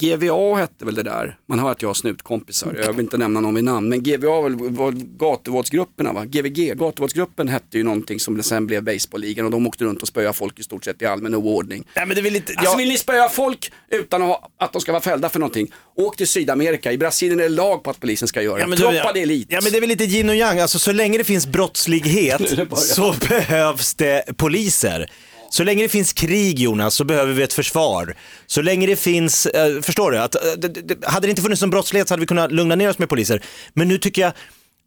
[0.00, 1.36] GVA hette väl det där.
[1.48, 3.88] Man hör att jag har snutkompisar, jag vill inte nämna någon vid namn.
[3.88, 6.24] Men GVA var, gatuvåldsgrupperna va?
[6.24, 10.32] GVG, gatuvåldsgruppen hette ju någonting som sen blev baseballligan och de åkte runt och spöade
[10.32, 11.84] folk i stort sett i allmän oordning.
[11.96, 14.80] Nej, men det vill inte, Alltså vill ni spöa folk utan att, ha, att de
[14.82, 16.92] ska vara fällda för någonting, åk till Sydamerika.
[16.92, 18.60] I Brasilien är det lag på att polisen ska göra det.
[18.60, 19.46] Ja, men Droppa du- det elit.
[19.50, 22.38] Ja men det är väl lite yin och yang, alltså så länge det finns brottslighet
[22.70, 25.10] det så behövs det poliser.
[25.50, 28.16] Så länge det finns krig Jonas så behöver vi ett försvar.
[28.46, 30.18] Så länge det finns, eh, förstår du?
[30.18, 32.74] Att, eh, det, det, hade det inte funnits någon brottslighet så hade vi kunnat lugna
[32.74, 33.42] ner oss med poliser.
[33.74, 34.32] Men nu tycker jag,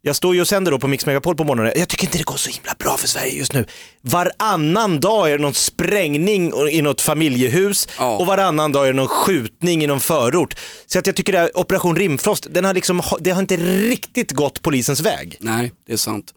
[0.02, 2.24] jag står ju och sänder då på Mix Megapol på morgonen, jag tycker inte det
[2.24, 3.66] går så himla bra för Sverige just nu.
[4.00, 9.08] Varannan dag är det någon sprängning i något familjehus och varannan dag är det någon
[9.08, 10.54] skjutning i någon förort.
[10.86, 14.32] Så att jag tycker det här Operation Rimfrost, den har liksom, det har inte riktigt
[14.32, 15.36] gått polisens väg.
[15.40, 16.34] Nej, det är sant.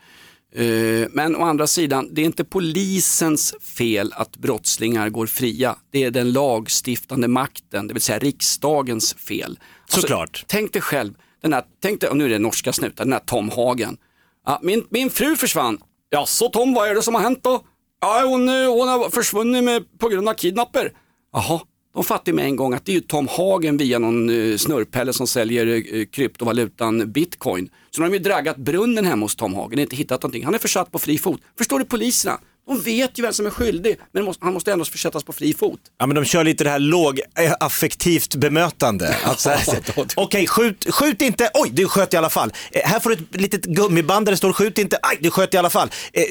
[0.55, 5.75] Eh, Men å andra sidan, det är inte polisens fel att brottslingar går fria.
[5.91, 9.59] Det är den lagstiftande makten, det vill säga riksdagens fel.
[9.81, 10.43] Alltså, Såklart.
[10.47, 13.19] Tänk dig själv, den här, tänk dig, och nu är det norska snutar, den här
[13.25, 13.97] Tom Hagen.
[14.45, 15.77] Ja, min, min fru försvann.
[16.09, 17.61] Ja, så Tom, vad är det som har hänt då?
[18.01, 20.91] Ja, hon, hon har försvunnit med, på grund av kidnapper.
[21.33, 21.59] Jaha,
[21.93, 25.13] de fattar med en gång att det är ju Tom Hagen via någon uh, snurrpelle
[25.13, 27.69] som säljer uh, kryptovalutan bitcoin.
[27.91, 30.45] Så de har ju draggat brunnen hemma hos Tom Hagen, inte hittat någonting.
[30.45, 31.41] Han är försatt på fri fot.
[31.57, 32.39] Förstår du poliserna?
[32.67, 35.79] De vet ju vem som är skyldig, men han måste ändå försättas på fri fot.
[35.97, 39.15] Ja men de kör lite det här lågaffektivt bemötande.
[39.23, 39.83] Att så här,
[40.15, 42.53] Okej, skjut, skjut inte, oj du sköt i alla fall.
[42.71, 45.53] Eh, här får du ett litet gummiband där det står skjut inte, aj du sköt
[45.53, 45.89] i alla fall.
[46.13, 46.23] Eh,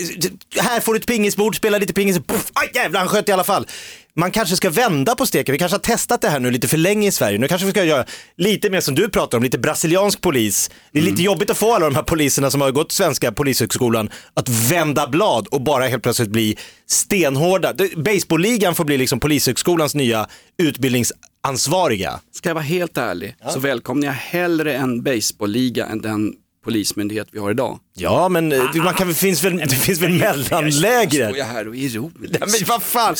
[0.57, 3.45] här får du ett pingisbord, spela lite pingis, puff, aj jävlar han sköt i alla
[3.45, 3.66] fall.
[4.19, 6.77] Man kanske ska vända på steken, vi kanske har testat det här nu lite för
[6.77, 7.39] länge i Sverige.
[7.39, 8.05] Nu kanske vi ska göra
[8.37, 10.71] lite mer som du pratar om, lite brasiliansk polis.
[10.93, 14.11] Det är lite jobbigt att få alla de här poliserna som har gått svenska polishögskolan
[14.35, 17.75] att vända blad och bara helt plötsligt bli stenhårda.
[17.97, 20.27] Baseballligan får bli liksom polishögskolans nya
[20.59, 22.21] utbildningsansvariga.
[22.33, 26.33] Ska jag vara helt ärlig så välkomnar jag hellre en baseballliga än den
[26.65, 27.79] polismyndighet vi har idag.
[27.99, 31.27] Ja, men eh, man kan, det, finns väl, det finns väl mellanläger?
[31.27, 32.37] Står jag här och är ironisk.
[32.41, 33.17] Ja, men vad fan?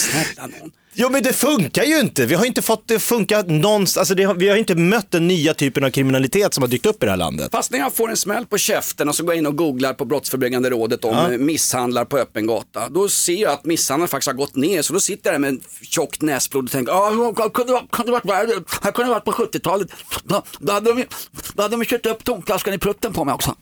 [0.99, 2.27] Jo men det funkar ju inte.
[2.27, 3.97] Vi har inte fått det funka någonstans.
[3.97, 6.87] Alltså det har, vi har inte mött den nya typen av kriminalitet som har dykt
[6.87, 7.49] upp i det här landet.
[7.53, 9.95] Fast när jag får en smäll på käften och så går jag in och googlar
[9.95, 11.33] på Brottsförebyggande rådet om Ja.
[11.33, 11.39] ja.
[11.39, 12.89] misshandlar på öppen gata.
[12.89, 14.83] Då ser jag att misshandeln faktiskt har gått ner.
[14.83, 18.13] Så då sitter jag där med en tjockt näsblod och tänker, ah, det kunde, kunde
[18.13, 18.63] varit värre.
[18.83, 19.89] Här kunde det varit på 70-talet.
[20.25, 21.05] Då, då, hade de,
[21.55, 23.55] då hade de kört upp tomflaskan i prutten på mig också.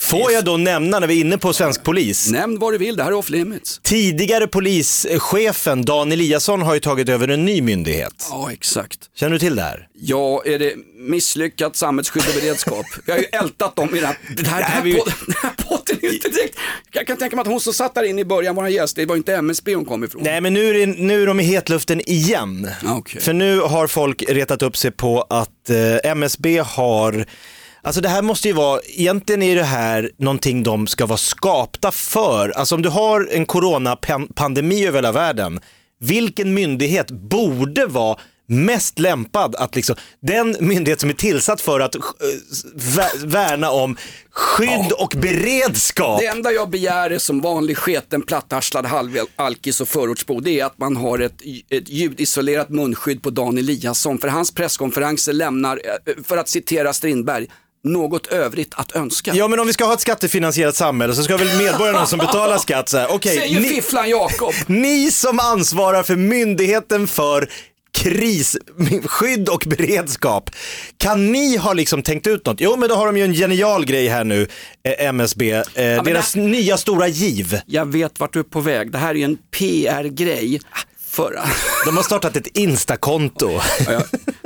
[0.00, 2.30] Får jag då nämna när vi är inne på svensk polis?
[2.30, 3.80] Nämn vad du vill, det här är off limits.
[3.82, 8.26] Tidigare polischefen Dan Eliasson har ju tagit över en ny myndighet.
[8.30, 8.98] Ja, exakt.
[9.14, 9.88] Känner du till det här?
[9.94, 12.86] Ja, är det misslyckat samhällsskydd och beredskap?
[13.06, 15.96] Vi har ju ältat dem i det här, det här, här, podden, den här podden
[16.02, 16.58] är ju inte direkt.
[16.92, 19.06] Jag kan tänka mig att hon som satt där inne i början, vår gäst, det
[19.06, 20.22] var inte MSB hon kom ifrån.
[20.24, 22.70] Nej men nu är, det, nu är de i hetluften igen.
[22.86, 23.20] Okej.
[23.20, 27.26] För nu har folk retat upp sig på att eh, MSB har
[27.88, 31.90] Alltså det här måste ju vara, egentligen är det här någonting de ska vara skapta
[31.90, 32.48] för.
[32.48, 35.60] Alltså om du har en coronapandemi över hela världen,
[36.00, 41.94] vilken myndighet borde vara mest lämpad att liksom, den myndighet som är tillsatt för att
[41.94, 42.00] eh,
[43.24, 43.96] värna om
[44.30, 46.20] skydd och beredskap.
[46.20, 50.78] Det enda jag begär är som vanlig sketen plattarslad halvalkis och förortsbo, det är att
[50.78, 54.18] man har ett, ett ljudisolerat munskydd på Dan Eliasson.
[54.18, 57.48] För hans presskonferenser lämnar, eh, eh, för att citera Strindberg,
[57.84, 59.34] något övrigt att önska.
[59.34, 62.58] Ja men om vi ska ha ett skattefinansierat samhälle så ska väl medborgarna som betalar
[62.58, 64.54] skatt säga, okej, Säger ni, fifflan Jakob.
[64.66, 67.48] ni som ansvarar för myndigheten för
[67.92, 70.50] krisskydd och beredskap,
[70.96, 72.60] kan ni ha liksom tänkt ut något?
[72.60, 74.48] Jo men då har de ju en genial grej här nu,
[74.84, 77.60] eh, MSB, eh, men deras nya stora giv.
[77.66, 80.60] Jag vet vart du är på väg, det här är ju en PR-grej.
[81.18, 81.40] För...
[81.86, 83.60] De har startat ett Insta-konto.
[83.86, 84.02] Ja.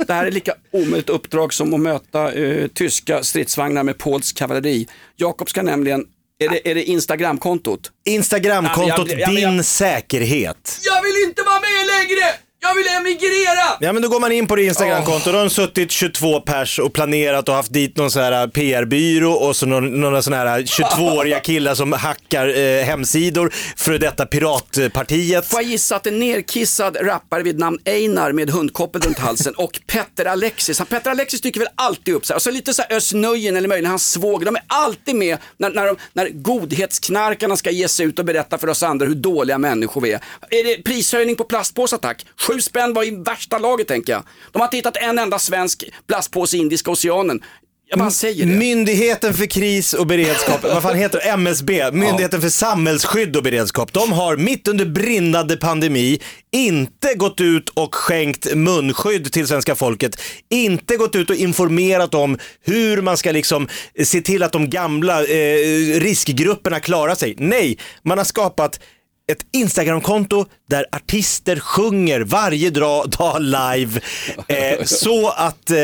[0.07, 4.87] Det här är lika omöjligt uppdrag som att möta eh, tyska stridsvagnar med polsk kavalleri.
[5.15, 6.03] Jakob ska nämligen,
[6.39, 7.91] är det, är det Instagramkontot?
[8.05, 10.79] Instagramkontot Ja, men jag- jag- Din säkerhet.
[10.81, 12.25] Jag vill inte vara med längre!
[12.65, 13.77] Jag vill emigrera!
[13.79, 16.79] Ja men då går man in på det Instagramkontot, då har de suttit 22 pers
[16.79, 20.59] och planerat och haft dit någon sån här PR-byrå och så någon, några sån här
[20.59, 25.45] 22-åriga killar som hackar eh, hemsidor för detta piratpartiet.
[25.45, 29.79] Får jag gissa att en nerkissad rappare vid namn Einar med hundkoppel runt halsen och
[29.87, 30.79] Petter Alexis.
[30.79, 32.35] Han, Petter Alexis dyker väl alltid upp så här.
[32.35, 34.45] Och så lite så här Özz eller möjligen hans svåger.
[34.45, 38.57] De är alltid med när, när, de, när godhetsknarkarna ska ge sig ut och berätta
[38.57, 40.19] för oss andra hur dåliga människor vi är.
[40.49, 42.25] Är det prishöjning på plastpåsar tack?
[42.53, 44.23] Sju spänn var i värsta laget tänker jag.
[44.51, 47.41] De har inte hittat en enda svensk plastpåse i Indiska oceanen.
[47.89, 48.51] Jag bara säger det.
[48.51, 51.29] Myndigheten för kris och beredskap, vad fan heter det?
[51.29, 53.93] MSB, Myndigheten för samhällsskydd och beredskap.
[53.93, 60.21] De har mitt under brinnande pandemi inte gått ut och skänkt munskydd till svenska folket,
[60.49, 63.67] inte gått ut och informerat om hur man ska liksom
[64.03, 67.35] se till att de gamla eh, riskgrupperna klarar sig.
[67.37, 68.79] Nej, man har skapat
[69.31, 73.99] ett Instagramkonto där artister sjunger varje dag live.
[74.47, 75.77] Eh, så att eh,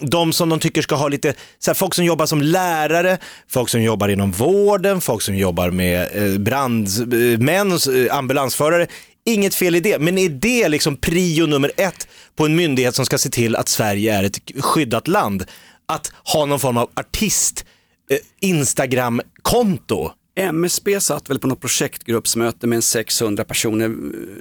[0.00, 3.68] de som de tycker ska ha lite, så här, folk som jobbar som lärare, folk
[3.68, 8.86] som jobbar inom vården, folk som jobbar med eh, brandmän, eh, ambulansförare.
[9.26, 13.06] Inget fel i det, men är det liksom prio nummer ett på en myndighet som
[13.06, 15.44] ska se till att Sverige är ett skyddat land?
[15.86, 17.64] Att ha någon form av artist
[18.10, 20.12] eh, Instagram-konto?
[20.38, 23.92] MSB satt väl på något projektgruppsmöte med en 600 personer eh,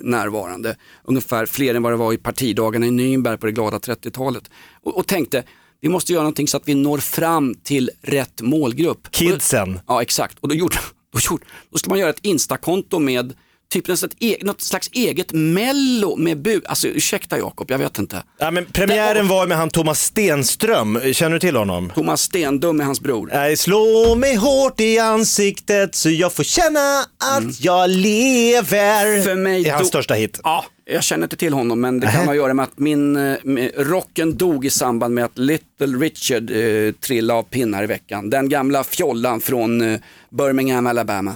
[0.04, 0.76] närvarande.
[1.04, 4.50] Ungefär fler än vad det var i partidagarna i Nürnberg på det glada 30-talet.
[4.84, 5.44] Och, och tänkte,
[5.82, 9.12] vi måste göra någonting så att vi når fram till rätt målgrupp.
[9.12, 9.80] Kidsen.
[9.88, 10.76] Ja exakt, och då gjorde,
[11.14, 13.34] Då, gjorde- då ska man göra ett instakonto med
[13.70, 16.62] typ ett e- något slags eget mello med bu...
[16.66, 18.24] Alltså ursäkta Jakob, jag vet inte.
[18.40, 21.92] Ja, men premiären var med han Thomas Stenström, känner du till honom?
[21.96, 23.30] Thomas Stendum är hans bror.
[23.34, 27.00] Nej, slå mig hårt i ansiktet så jag får känna
[27.36, 29.06] att jag lever.
[29.06, 29.24] Mm.
[29.24, 30.40] För mig Det är hans största hit.
[30.44, 33.16] Ja, jag känner inte till honom men det kan ha att göra med att min
[33.16, 37.88] eh, med, rocken dog i samband med att Little Richard eh, trillade av pinnar i
[37.88, 38.30] veckan.
[38.30, 40.00] Den gamla fjollan från eh,
[40.30, 41.36] Birmingham, Alabama.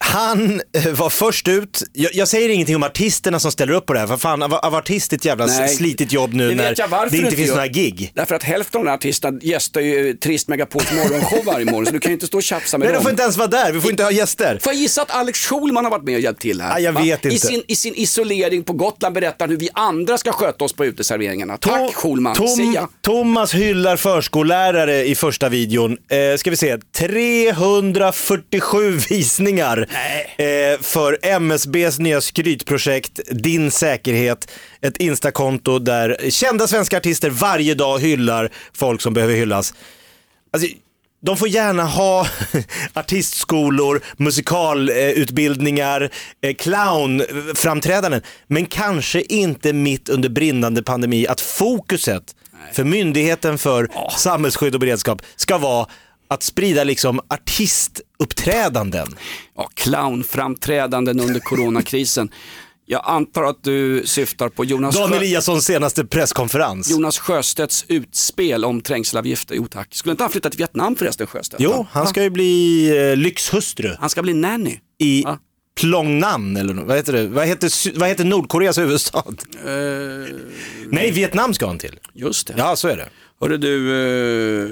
[0.00, 3.92] Han eh, var först ut, jag, jag säger ingenting om artisterna som ställer upp på
[3.92, 5.68] det här, för fan av, av artist ett jävla Nej.
[5.68, 7.54] slitigt jobb nu när jag det inte finns gör.
[7.54, 8.12] några gig.
[8.14, 11.92] Därför att hälften av de här artisterna gästar ju Trist Megapols morgonshow varje morgon så
[11.92, 13.02] du kan ju inte stå och tjafsa med Nej, de dem.
[13.02, 14.58] får inte ens vara där, vi får inte ha gäster.
[14.62, 16.70] Får jag gissa att Alex Schulman har varit med och hjälpt till här?
[16.70, 17.00] Ja, jag va?
[17.00, 17.46] vet I inte.
[17.46, 20.84] sin, I sin isolering på Gotland berättar han hur vi andra ska sköta oss på
[20.84, 21.56] uteserveringarna.
[21.56, 22.88] Tack Schulman, Tom, Sia.
[23.02, 25.92] Thomas hyllar förskollärare i första videon.
[26.10, 29.87] Eh, ska vi se, 347 visningar
[30.36, 34.50] eh, för MSBs nya skrytprojekt Din säkerhet.
[34.80, 39.74] Ett instakonto där kända svenska artister varje dag hyllar folk som behöver hyllas.
[40.52, 40.68] Alltså,
[41.20, 42.26] de får gärna ha
[42.92, 46.10] artistskolor, musikalutbildningar,
[46.42, 52.34] eh, clownframträdanden, men kanske inte mitt under brinnande pandemi att fokuset
[52.72, 55.86] för Myndigheten för samhällsskydd och beredskap ska vara
[56.28, 59.08] att sprida liksom artistuppträdanden.
[59.56, 62.30] Ja, clownframträdanden under coronakrisen.
[62.90, 65.12] Jag antar att du syftar på Jonas, Dan.
[65.12, 66.90] Eliassons senaste presskonferens.
[66.90, 69.54] Jonas Sjöstedts utspel om trängselavgifter.
[69.54, 69.94] Jo tack.
[69.94, 71.62] Skulle inte han flytta till Vietnam förresten Sjöstedt?
[71.62, 74.78] Jo, han ska ju bli eh, lyxhustru Han ska bli nanny.
[74.98, 75.24] i
[75.80, 76.86] Plongnan eller något.
[76.86, 77.26] vad heter det?
[77.28, 79.24] Vad heter, Sy- vad heter Nordkoreas huvudstad?
[80.90, 81.98] Nej, Vietnam ska han till.
[82.14, 82.54] Just det.
[82.56, 83.08] Ja, så är det.
[83.40, 83.92] Hörru du,
[84.62, 84.68] eh,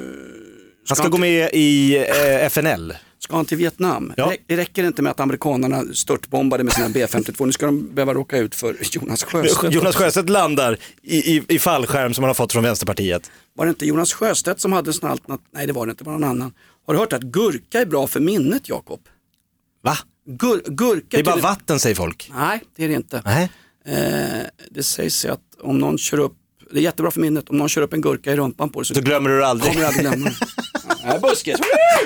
[0.88, 2.94] Han ska han gå med i eh, FNL.
[3.18, 4.12] Ska han till Vietnam?
[4.16, 4.32] Ja.
[4.46, 8.38] Det räcker inte med att amerikanerna störtbombade med sina B52, nu ska de behöva råka
[8.38, 9.74] ut för Jonas Sjöstedt.
[9.74, 13.30] Jonas Sjöstedt landar i, i, i fallskärm som han har fått från Vänsterpartiet.
[13.54, 15.46] Var det inte Jonas Sjöstedt som hade sån alternativ?
[15.54, 16.52] Nej det var det inte, det var någon annan.
[16.86, 19.00] Har du hört att gurka är bra för minnet Jakob?
[19.82, 19.96] Va?
[20.26, 22.30] Gur, gurka Det är bara vatten säger folk.
[22.34, 23.22] Nej, det är det inte.
[23.24, 23.50] Nej.
[23.86, 26.36] Eh, det sägs att om någon kör upp,
[26.70, 28.86] det är jättebra för minnet, om någon kör upp en gurka i rumpan på dig
[28.86, 29.72] så Då glömmer du det aldrig.
[29.72, 30.30] kommer du aldrig glömma.
[31.04, 31.56] Nej, buskis.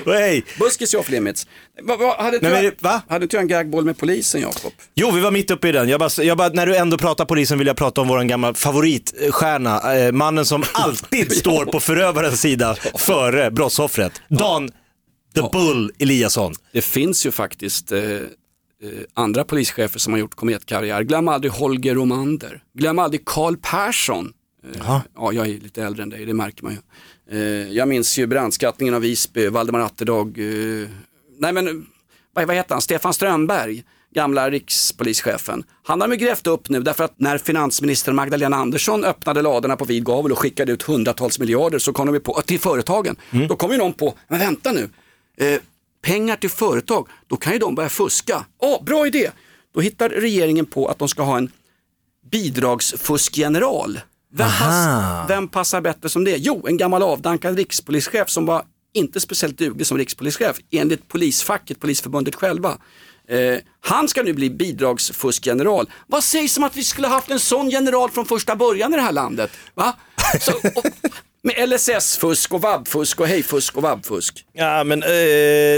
[0.06, 0.44] Hej.
[0.58, 1.46] Buskis är off limits.
[1.82, 3.02] Va, va, hade, Nej, men va?
[3.08, 4.72] hade inte jag en gagboll med polisen Jakob?
[4.94, 5.88] Jo, vi var mitt uppe i den.
[5.88, 8.54] Jag bara, jag bara, när du ändå pratar polisen vill jag prata om vår gamla
[8.54, 9.94] favoritstjärna.
[9.94, 14.12] Eh, mannen som alltid står på förövarens sida före brottsoffret.
[14.28, 14.70] Dan
[15.34, 16.54] The Bull Eliasson.
[16.72, 18.20] Det finns ju faktiskt eh, eh,
[19.14, 21.02] andra polischefer som har gjort kometkarriär.
[21.02, 22.62] Glöm aldrig Holger Romander.
[22.74, 24.32] Glöm aldrig Karl Persson.
[24.74, 26.78] Eh, ja, jag är lite äldre än dig, det märker man ju.
[27.32, 27.38] Eh,
[27.72, 30.38] jag minns ju brandskattningen av Visby, Valdemar Atterdag.
[30.38, 30.88] Eh,
[31.38, 31.86] nej men,
[32.32, 32.82] vad, vad heter han?
[32.82, 35.64] Stefan Strömberg, gamla rikspolischefen.
[35.82, 39.84] Han har de grävt upp nu därför att när finansminister Magdalena Andersson öppnade ladorna på
[39.84, 43.16] vid gavel och skickade ut hundratals miljarder så kom de på, till företagen.
[43.48, 44.88] Då kom ju någon på, men vänta nu,
[45.36, 45.60] eh,
[46.02, 48.46] pengar till företag, då kan ju de börja fuska.
[48.58, 49.30] Åh, bra idé!
[49.74, 51.50] Då hittar regeringen på att de ska ha en
[52.30, 54.00] bidragsfuskgeneral.
[54.32, 56.36] Vem, pass, vem passar bättre som det?
[56.36, 58.62] Jo, en gammal avdankad rikspolischef som var
[58.92, 62.78] inte speciellt duglig som rikspolischef enligt polisfacket, polisförbundet själva.
[63.28, 65.90] Eh, han ska nu bli bidragsfuskgeneral.
[66.06, 69.02] Vad sägs om att vi skulle haft en sån general från första början i det
[69.02, 69.50] här landet?
[69.74, 69.96] Va?
[70.40, 70.84] Så, och,
[71.42, 74.44] med LSS-fusk och vabbfusk och hejfusk och vabbfusk.
[74.52, 75.08] Ja, men eh,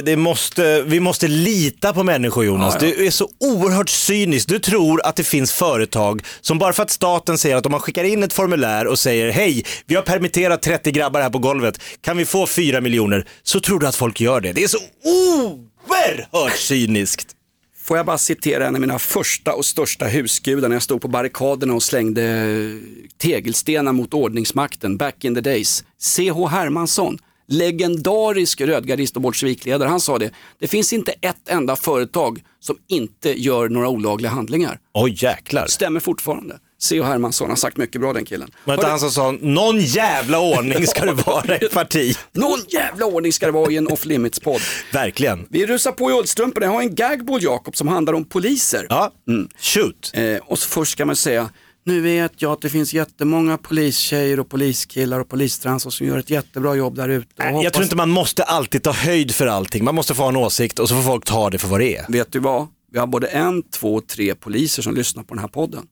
[0.04, 2.76] det måste, vi måste lita på människor Jonas.
[2.80, 2.94] Ja, ja.
[2.96, 4.48] Du är så oerhört cynisk.
[4.48, 7.80] Du tror att det finns företag som bara för att staten säger att om man
[7.80, 11.80] skickar in ett formulär och säger hej, vi har permitterat 30 grabbar här på golvet,
[12.00, 13.26] kan vi få 4 miljoner?
[13.42, 14.52] Så tror du att folk gör det.
[14.52, 17.36] Det är så oerhört cyniskt.
[17.82, 21.08] Får jag bara citera en av mina första och största husgudar när jag stod på
[21.08, 22.80] barrikaderna och slängde
[23.18, 25.84] tegelstenar mot ordningsmakten back in the days.
[25.98, 26.46] C.H.
[26.46, 27.18] Hermansson,
[27.48, 30.30] legendarisk rödgardist och bolsjevikledare, han sa det.
[30.58, 34.78] Det finns inte ett enda företag som inte gör några olagliga handlingar.
[34.94, 35.66] Oj jäklar.
[35.66, 36.58] Stämmer fortfarande.
[36.82, 37.04] C.H.
[37.06, 38.50] Hermansson har sagt mycket bra den killen.
[38.64, 42.16] Var det han som sa, någon jävla ordning ska det vara i ett parti?
[42.32, 44.60] Någon jävla ordning ska det vara i en off limits-podd.
[44.92, 45.46] Verkligen.
[45.50, 46.66] Vi rusar på i ullstrumporna.
[46.66, 48.86] Jag har en gagball Jakob som handlar om poliser.
[48.88, 49.10] Ja,
[49.58, 50.10] shoot.
[50.14, 51.50] Eh, och så först ska man säga,
[51.84, 56.30] nu vet jag att det finns jättemånga polistjejer och poliskillar och polistransor som gör ett
[56.30, 57.28] jättebra jobb där ute.
[57.36, 59.84] Och Jag hoppas- tror inte man måste alltid ta höjd för allting.
[59.84, 61.96] Man måste få ha en åsikt och så får folk ta det för vad det
[61.96, 62.06] är.
[62.08, 62.66] Vet du vad?
[62.92, 65.82] Vi har både en, två, tre poliser som lyssnar på den här podden.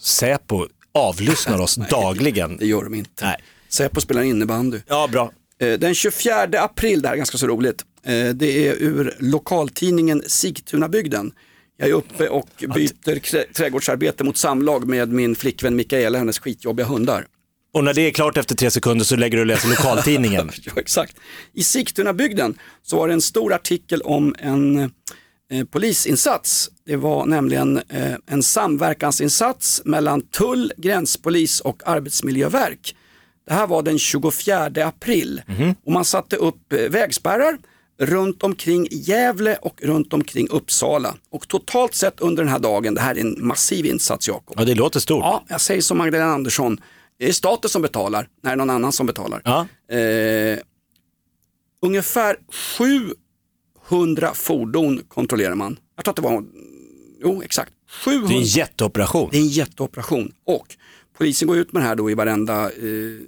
[0.00, 2.56] Säpo avlyssnar oss dagligen.
[2.56, 3.24] Det gör de inte.
[3.24, 3.36] Nej.
[3.68, 4.78] Säpo spelar innebandy.
[4.88, 5.32] Ja, bra.
[5.60, 10.22] Eh, Den 24 april, det här är ganska så roligt, Eh, Det är ur lokaltidningen
[10.26, 11.32] Sigtunabygden.
[11.76, 17.26] Jag är uppe och byter trädgårdsarbete mot samlag med min flickvän Mikaela, hennes skitjobbiga hundar.
[17.72, 20.50] Och när det är klart efter tre sekunder så lägger du och läser lokaltidningen.
[20.62, 21.16] ja, exakt.
[21.52, 24.90] I Sigtunabygden så var det en stor artikel om en
[25.50, 26.70] eh, polisinsats.
[26.86, 32.96] Det var nämligen eh, en samverkansinsats mellan tull, gränspolis och arbetsmiljöverk.
[33.46, 35.42] Det här var den 24 april
[35.84, 37.58] och man satte upp eh, vägspärrar
[38.00, 41.14] runt omkring Gävle och runt omkring Uppsala.
[41.30, 44.54] Och totalt sett under den här dagen, det här är en massiv insats Jakob.
[44.58, 45.22] Ja, det låter stort.
[45.22, 46.80] Ja, jag säger som Magdalena Andersson,
[47.18, 49.42] det är staten som betalar när det är någon annan som betalar.
[49.98, 50.58] Eh,
[51.82, 52.36] ungefär
[53.90, 55.78] 700 fordon kontrollerar man.
[55.96, 56.44] Jag tror att det var,
[57.22, 57.72] jo exakt,
[58.04, 58.28] 700.
[58.28, 59.28] Det är en jätteoperation.
[59.32, 60.66] Det är en jätteoperation och
[61.18, 62.72] polisen går ut med det här då i varenda eh,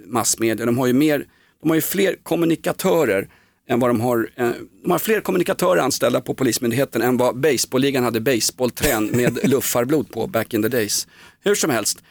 [0.05, 0.65] massmedia.
[0.65, 1.25] De har ju mer,
[1.61, 3.29] de har ju fler kommunikatörer
[3.69, 4.49] än vad de har, eh,
[4.83, 10.27] de har fler kommunikatörer anställda på Polismyndigheten än vad baseballligan hade baseballträn med luffarblod på
[10.27, 11.07] back in the days.
[11.43, 12.03] Hur som helst,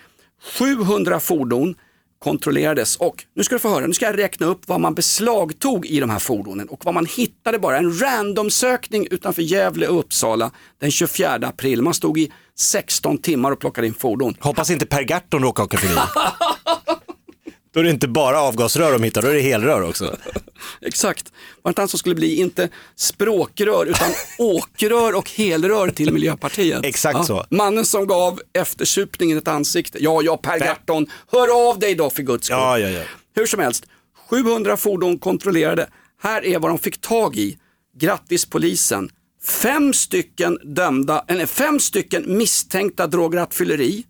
[0.58, 1.74] 700 fordon
[2.22, 5.86] kontrollerades och nu ska du få höra, nu ska jag räkna upp vad man beslagtog
[5.86, 9.98] i de här fordonen och vad man hittade bara, en random sökning utanför Gävle och
[9.98, 10.50] Uppsala
[10.80, 11.82] den 24 april.
[11.82, 14.36] Man stod i 16 timmar och plockade in fordon.
[14.40, 15.94] Hoppas inte Per Gahrton råkar åka förbi.
[17.74, 20.16] Då är det inte bara avgasrör de hittar, då är det helrör också.
[20.80, 26.12] Exakt, var det inte han som skulle bli inte språkrör utan åkrör och helrör till
[26.12, 26.84] Miljöpartiet?
[26.84, 27.46] Exakt så.
[27.50, 29.98] Mannen som gav eftersupningen ett ansikte.
[30.04, 32.56] Ja, ja, Per Gahrton, hör av dig då för guds skull.
[32.58, 33.02] Ja, ja, ja.
[33.34, 33.84] Hur som helst,
[34.30, 35.88] 700 fordon kontrollerade.
[36.22, 37.58] Här är vad de fick tag i.
[37.98, 39.10] Grattis polisen.
[39.44, 44.04] Fem stycken dömda, eller fem stycken misstänkta drograttfylleri.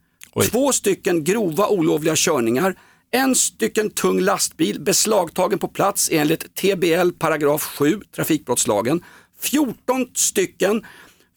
[0.50, 2.74] Två stycken grova olovliga körningar.
[3.14, 9.04] En stycken tung lastbil beslagtagen på plats enligt TBL paragraf 7 trafikbrottslagen.
[9.40, 10.84] 14 stycken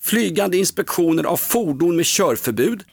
[0.04, 2.84] flygande inspektioner av fordon med körförbud.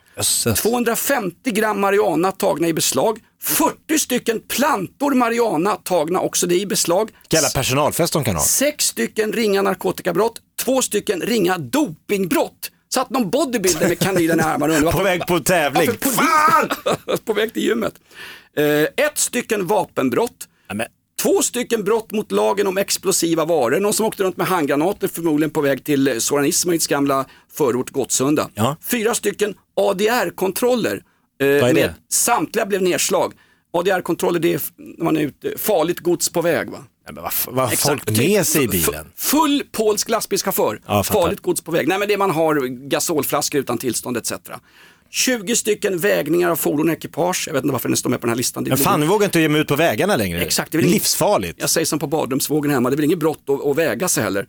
[0.57, 3.18] 250 gram marijuana tagna i beslag.
[3.43, 7.11] 40 stycken plantor marijuana tagna också det i beslag.
[7.30, 8.43] Jävla personalfest de kan ha.
[8.43, 12.70] Sex stycken ringa narkotikabrott, två stycken ringa dopingbrott.
[12.95, 14.93] Satt någon bodybuilder med kanylen i armarna.
[14.93, 15.91] På väg på tävling.
[15.91, 17.95] Polis- på väg till gymmet.
[18.57, 20.49] Eh, ett stycken vapenbrott.
[21.23, 23.81] Två stycken brott mot lagen om explosiva varor.
[23.81, 27.91] Någon som åkte runt med handgranater förmodligen på väg till eh, Soran Ismails gamla förort
[27.91, 28.49] Gottsunda.
[28.91, 31.03] Fyra stycken ADR-kontroller.
[31.41, 33.33] Eh, med- Samtliga blev nedslag.
[33.73, 36.79] ADR-kontroller det är när man är ute, farligt gods på väg va?
[37.11, 39.13] vad vad har folk med sig i bilen?
[39.17, 41.89] Full polsk lastbilschaufför, Ja, farligt gods på väg.
[41.89, 42.55] Nej men det man har
[42.89, 44.33] gasolflaskor utan tillstånd etc.
[45.15, 47.45] 20 stycken vägningar av fordon och ekipage.
[47.47, 48.65] Jag vet inte varför den står med på den här listan.
[48.69, 50.41] Men fan, vi vågar inte ge mig ut på vägarna längre.
[50.41, 51.61] Exakt, det är Livsfarligt.
[51.61, 54.25] Jag säger som på badrumsvågen hemma, det är väl inget brott att, att väga sig
[54.25, 54.47] heller.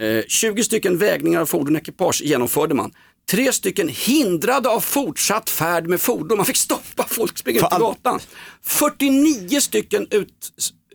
[0.00, 2.92] Eh, 20 stycken vägningar av fordon och ekipage genomförde man.
[3.30, 6.36] Tre stycken hindrade av fortsatt färd med fordon.
[6.36, 8.20] Man fick stoppa folk springer ut på gatan.
[8.62, 10.28] 49 stycken ut,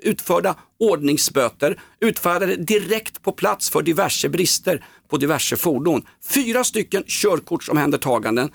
[0.01, 6.01] utförda ordningsböter utfärdade direkt på plats för diverse brister på diverse fordon.
[6.29, 8.51] Fyra stycken körkortsomhändertaganden.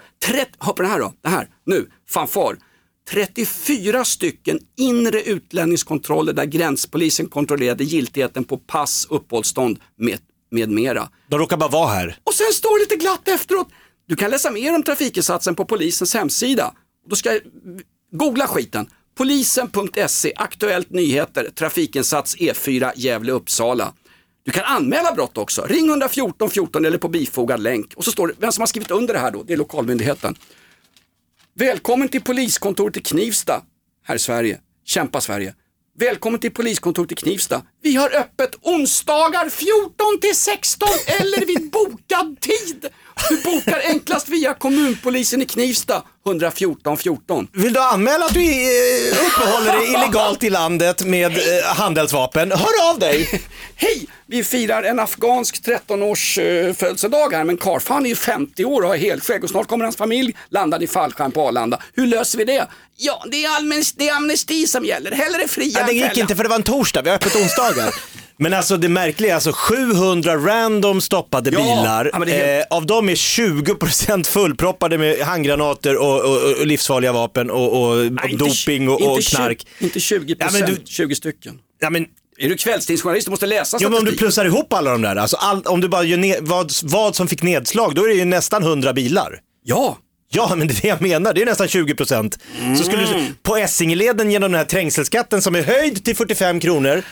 [0.59, 2.57] Hör på det här då, det här, nu, fanfar.
[3.11, 10.19] 34 stycken inre utlänningskontroller där gränspolisen kontrollerade giltigheten på pass, uppehållstånd med,
[10.51, 11.09] med mera.
[11.29, 12.19] De råkar bara vara här.
[12.25, 13.69] Och sen står det lite glatt efteråt.
[14.09, 16.75] Du kan läsa mer om trafikinsatsen på polisens hemsida.
[17.09, 17.41] Då ska jag
[18.13, 18.87] googla skiten.
[19.15, 23.93] Polisen.se, Aktuellt Nyheter, trafikinsats E4 Gävle-Uppsala.
[24.45, 25.63] Du kan anmäla brott också.
[25.63, 27.95] Ring 114 14 eller på bifogad länk.
[27.95, 30.35] Och så står det, vem som har skrivit under det här då, det är lokalmyndigheten.
[31.55, 33.63] Välkommen till poliskontoret i Knivsta,
[34.05, 34.61] här i Sverige.
[34.85, 35.55] Kämpa Sverige.
[35.99, 37.63] Välkommen till poliskontoret i Knivsta.
[37.83, 42.87] Vi har öppet onsdagar 14 till 16 eller vid bokad tid.
[43.29, 47.49] Du bokar enklast via kommunpolisen i Knivsta, 114 14.
[47.53, 52.53] Vill du anmäla att du eh, uppehåller dig illegalt i landet med eh, handelsvapen?
[52.53, 53.43] Hör av dig!
[53.77, 54.07] Hej!
[54.27, 58.89] Vi firar en afghansk 13-års eh, födelsedag här men Karfan är ju 50 år och
[58.89, 61.79] har helskägg och snart kommer hans familj landa i fallskärm på Arlanda.
[61.95, 62.67] Hur löser vi det?
[62.97, 65.11] Ja, det är, allmän, det är amnesti som gäller.
[65.11, 66.21] Hellre fria Nej, det än gick fälla.
[66.21, 67.95] inte för det var en torsdag, vi har öppet onsdagar.
[68.43, 72.27] Men alltså det märkliga är alltså 700 random stoppade Ja, bilar.
[72.27, 77.83] helt- eh, av dem är 20% fullproppade med handgranater och, och, och livsfarliga vapen och,
[77.83, 79.67] och inte doping och, inte knark.
[79.79, 81.59] Inte 20 Ja, procent, men du- 20 stycken.
[81.81, 82.07] Ja, men,
[82.39, 83.27] Är du kvällstidningsjournalist?
[83.27, 84.19] Du måste läsa ja, men om du statistik.
[84.21, 87.29] plussar ihop alla de där, alltså all, om du bara gör ner, vad, vad som
[87.29, 89.39] fick nedslag, då är det ju nästan 100 bilar.
[89.65, 89.99] Ja.
[90.35, 92.39] Ja, men det är det jag menar, det är nästan 20 procent.
[92.79, 97.03] Så skulle du, på Essingeleden genom den här trängselskatten som är höjd till 45 kronor,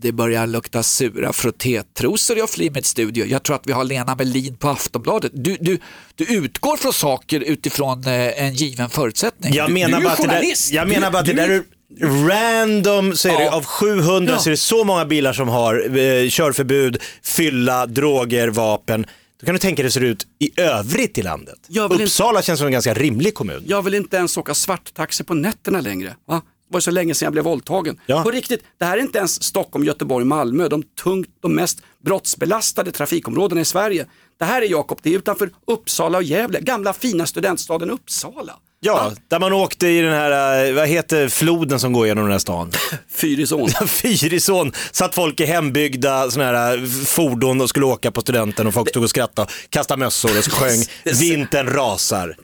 [0.00, 3.26] Det börjar lukta sura frottétrosor i Off-Limits studio.
[3.26, 5.32] Jag tror att vi har Lena Melin på Aftonbladet.
[5.34, 5.78] Du, du,
[6.14, 9.54] du utgår från saker utifrån eh, en given förutsättning.
[9.54, 10.72] Jag Du- menar du är bara att det där, journalist.
[10.72, 13.54] jag menar Du- bara att det du- där är random, så är det, Ja.
[13.56, 14.38] av 700 Ja.
[14.38, 19.06] så är det så många bilar som har eh, körförbud, fylla, droger, vapen.
[19.40, 21.58] Då kan du tänka dig hur det ser ut i övrigt i landet.
[21.90, 23.64] Uppsala känns som en ganska rimlig kommun.
[23.66, 26.16] Jag vill inte ens åka svarttaxi på nätterna längre.
[26.28, 26.42] Va?
[26.68, 28.00] Det var så länge sedan jag blev våldtagen.
[28.06, 32.92] På riktigt, det här är inte ens Stockholm, Göteborg, Malmö, de tungt, de mest brottsbelastade
[32.92, 34.06] trafikområdena i Sverige.
[34.38, 38.56] Det här är Jakob, det är utanför Uppsala och Gävle, gamla fina studentstaden Uppsala.
[38.80, 42.32] Ja, där man åkte i den här, eh, vad heter floden som går genom den
[42.32, 42.72] här stan?
[43.10, 43.68] Fyrisån.
[43.88, 48.74] Fyrisån, satt folk i hembyggda såna här eh, fordon och skulle åka på studenten och
[48.74, 52.36] folk stod och skrattade, kastade mössor och sjöng Vintern rasar.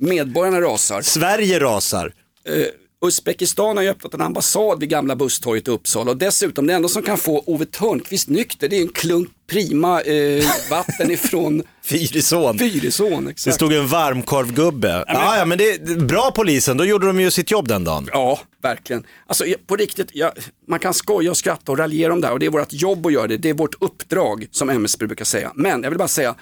[0.00, 1.02] Medborgarna rasar.
[1.02, 2.12] Sverige rasar.
[2.50, 2.64] Uh,
[3.06, 6.88] Uzbekistan har ju öppnat en ambassad vid gamla busstorget i Uppsala och dessutom det enda
[6.88, 12.58] som kan få Ove Thörnqvist nykter det är en klunk prima eh, vatten ifrån Fyrisån.
[12.58, 13.56] Fyrisån, Det exakt.
[13.56, 15.04] stod en varmkorvgubbe.
[15.06, 18.08] Ja, ja, men det är bra polisen, då gjorde de ju sitt jobb den dagen.
[18.12, 19.04] Ja, verkligen.
[19.26, 20.32] Alltså på riktigt, jag,
[20.68, 23.06] man kan skoja och skratta och raljera om det här och det är vårt jobb
[23.06, 23.36] att göra det.
[23.36, 25.52] Det är vårt uppdrag som MSB brukar säga.
[25.54, 26.34] Men jag vill bara säga,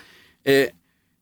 [0.46, 0.66] eh,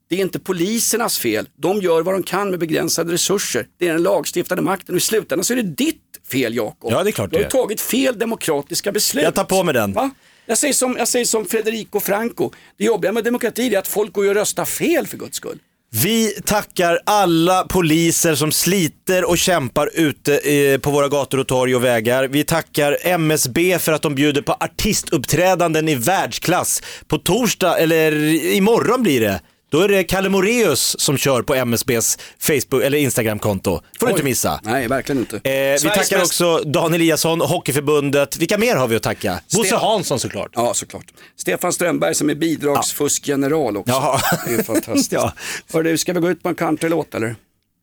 [0.09, 1.47] det är inte polisernas fel.
[1.57, 3.67] De gör vad de kan med begränsade resurser.
[3.77, 6.01] Det är den lagstiftande makten och i slutändan så är det ditt
[6.31, 6.91] fel Jakob.
[6.91, 9.23] Ja, det är klart Du har det tagit fel demokratiska beslut.
[9.23, 9.93] Jag tar på mig den.
[9.93, 10.11] Va?
[10.45, 14.13] Jag säger, som, jag säger som Federico Franco, det jobbiga med demokrati är att folk
[14.13, 15.59] går och röstar fel för guds skull.
[15.91, 21.75] Vi tackar alla poliser som sliter och kämpar ute eh, på våra gator och torg
[21.75, 22.27] och vägar.
[22.27, 26.81] Vi tackar MSB för att de bjuder på artistuppträdanden i världsklass.
[27.07, 28.11] På torsdag, eller
[28.53, 29.41] imorgon blir det,
[29.75, 33.81] då är det Kalle Moreus som kör på MSBs Facebook eller Instagramkonto.
[33.99, 34.59] får du inte missa.
[34.63, 35.35] Nej, verkligen inte.
[35.35, 38.37] Eh, vi tackar mest- också Dan Eliasson, Hockeyförbundet.
[38.37, 39.39] Vilka mer har vi att tacka?
[39.53, 40.51] Bosse Sten- Hansson såklart.
[40.55, 41.05] Ja, såklart.
[41.37, 43.91] Stefan Strömberg som är bidragsfuskgeneral också.
[43.93, 44.19] Jaha.
[44.47, 45.11] Det är fantastiskt.
[45.15, 45.33] Ja.
[45.73, 47.35] Hörru, ska vi gå ut på en countrylåt eller?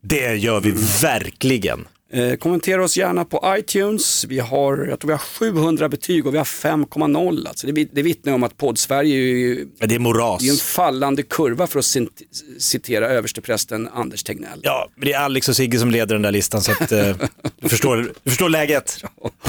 [0.04, 0.70] Det gör vi
[1.02, 1.84] verkligen.
[2.14, 4.24] Eh, kommentera oss gärna på iTunes.
[4.24, 7.48] Vi har, jag tror vi har 700 betyg och vi har 5,0.
[7.48, 10.42] Alltså det, det vittnar om att podd-Sverige är ju det är moras.
[10.42, 12.22] det är en fallande kurva för att cit-
[12.58, 14.60] citera översteprästen Anders Tegnell.
[14.62, 17.16] Ja, men det är Alex och Sigge som leder den där listan så att, eh,
[17.60, 19.04] du, förstår, du förstår läget.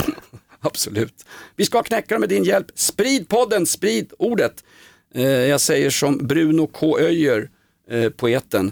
[0.62, 1.26] Absolut.
[1.56, 2.68] Vi ska knäcka med din hjälp.
[2.76, 4.64] Sprid podden, sprid ordet.
[5.16, 7.00] Eh, jag säger som Bruno K.
[7.00, 7.50] Öijer,
[8.18, 8.72] poeten.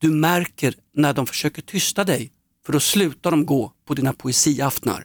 [0.00, 2.30] Du märker när de försöker tysta dig,
[2.68, 5.04] för då slutar de gå på dina poesiaftnar.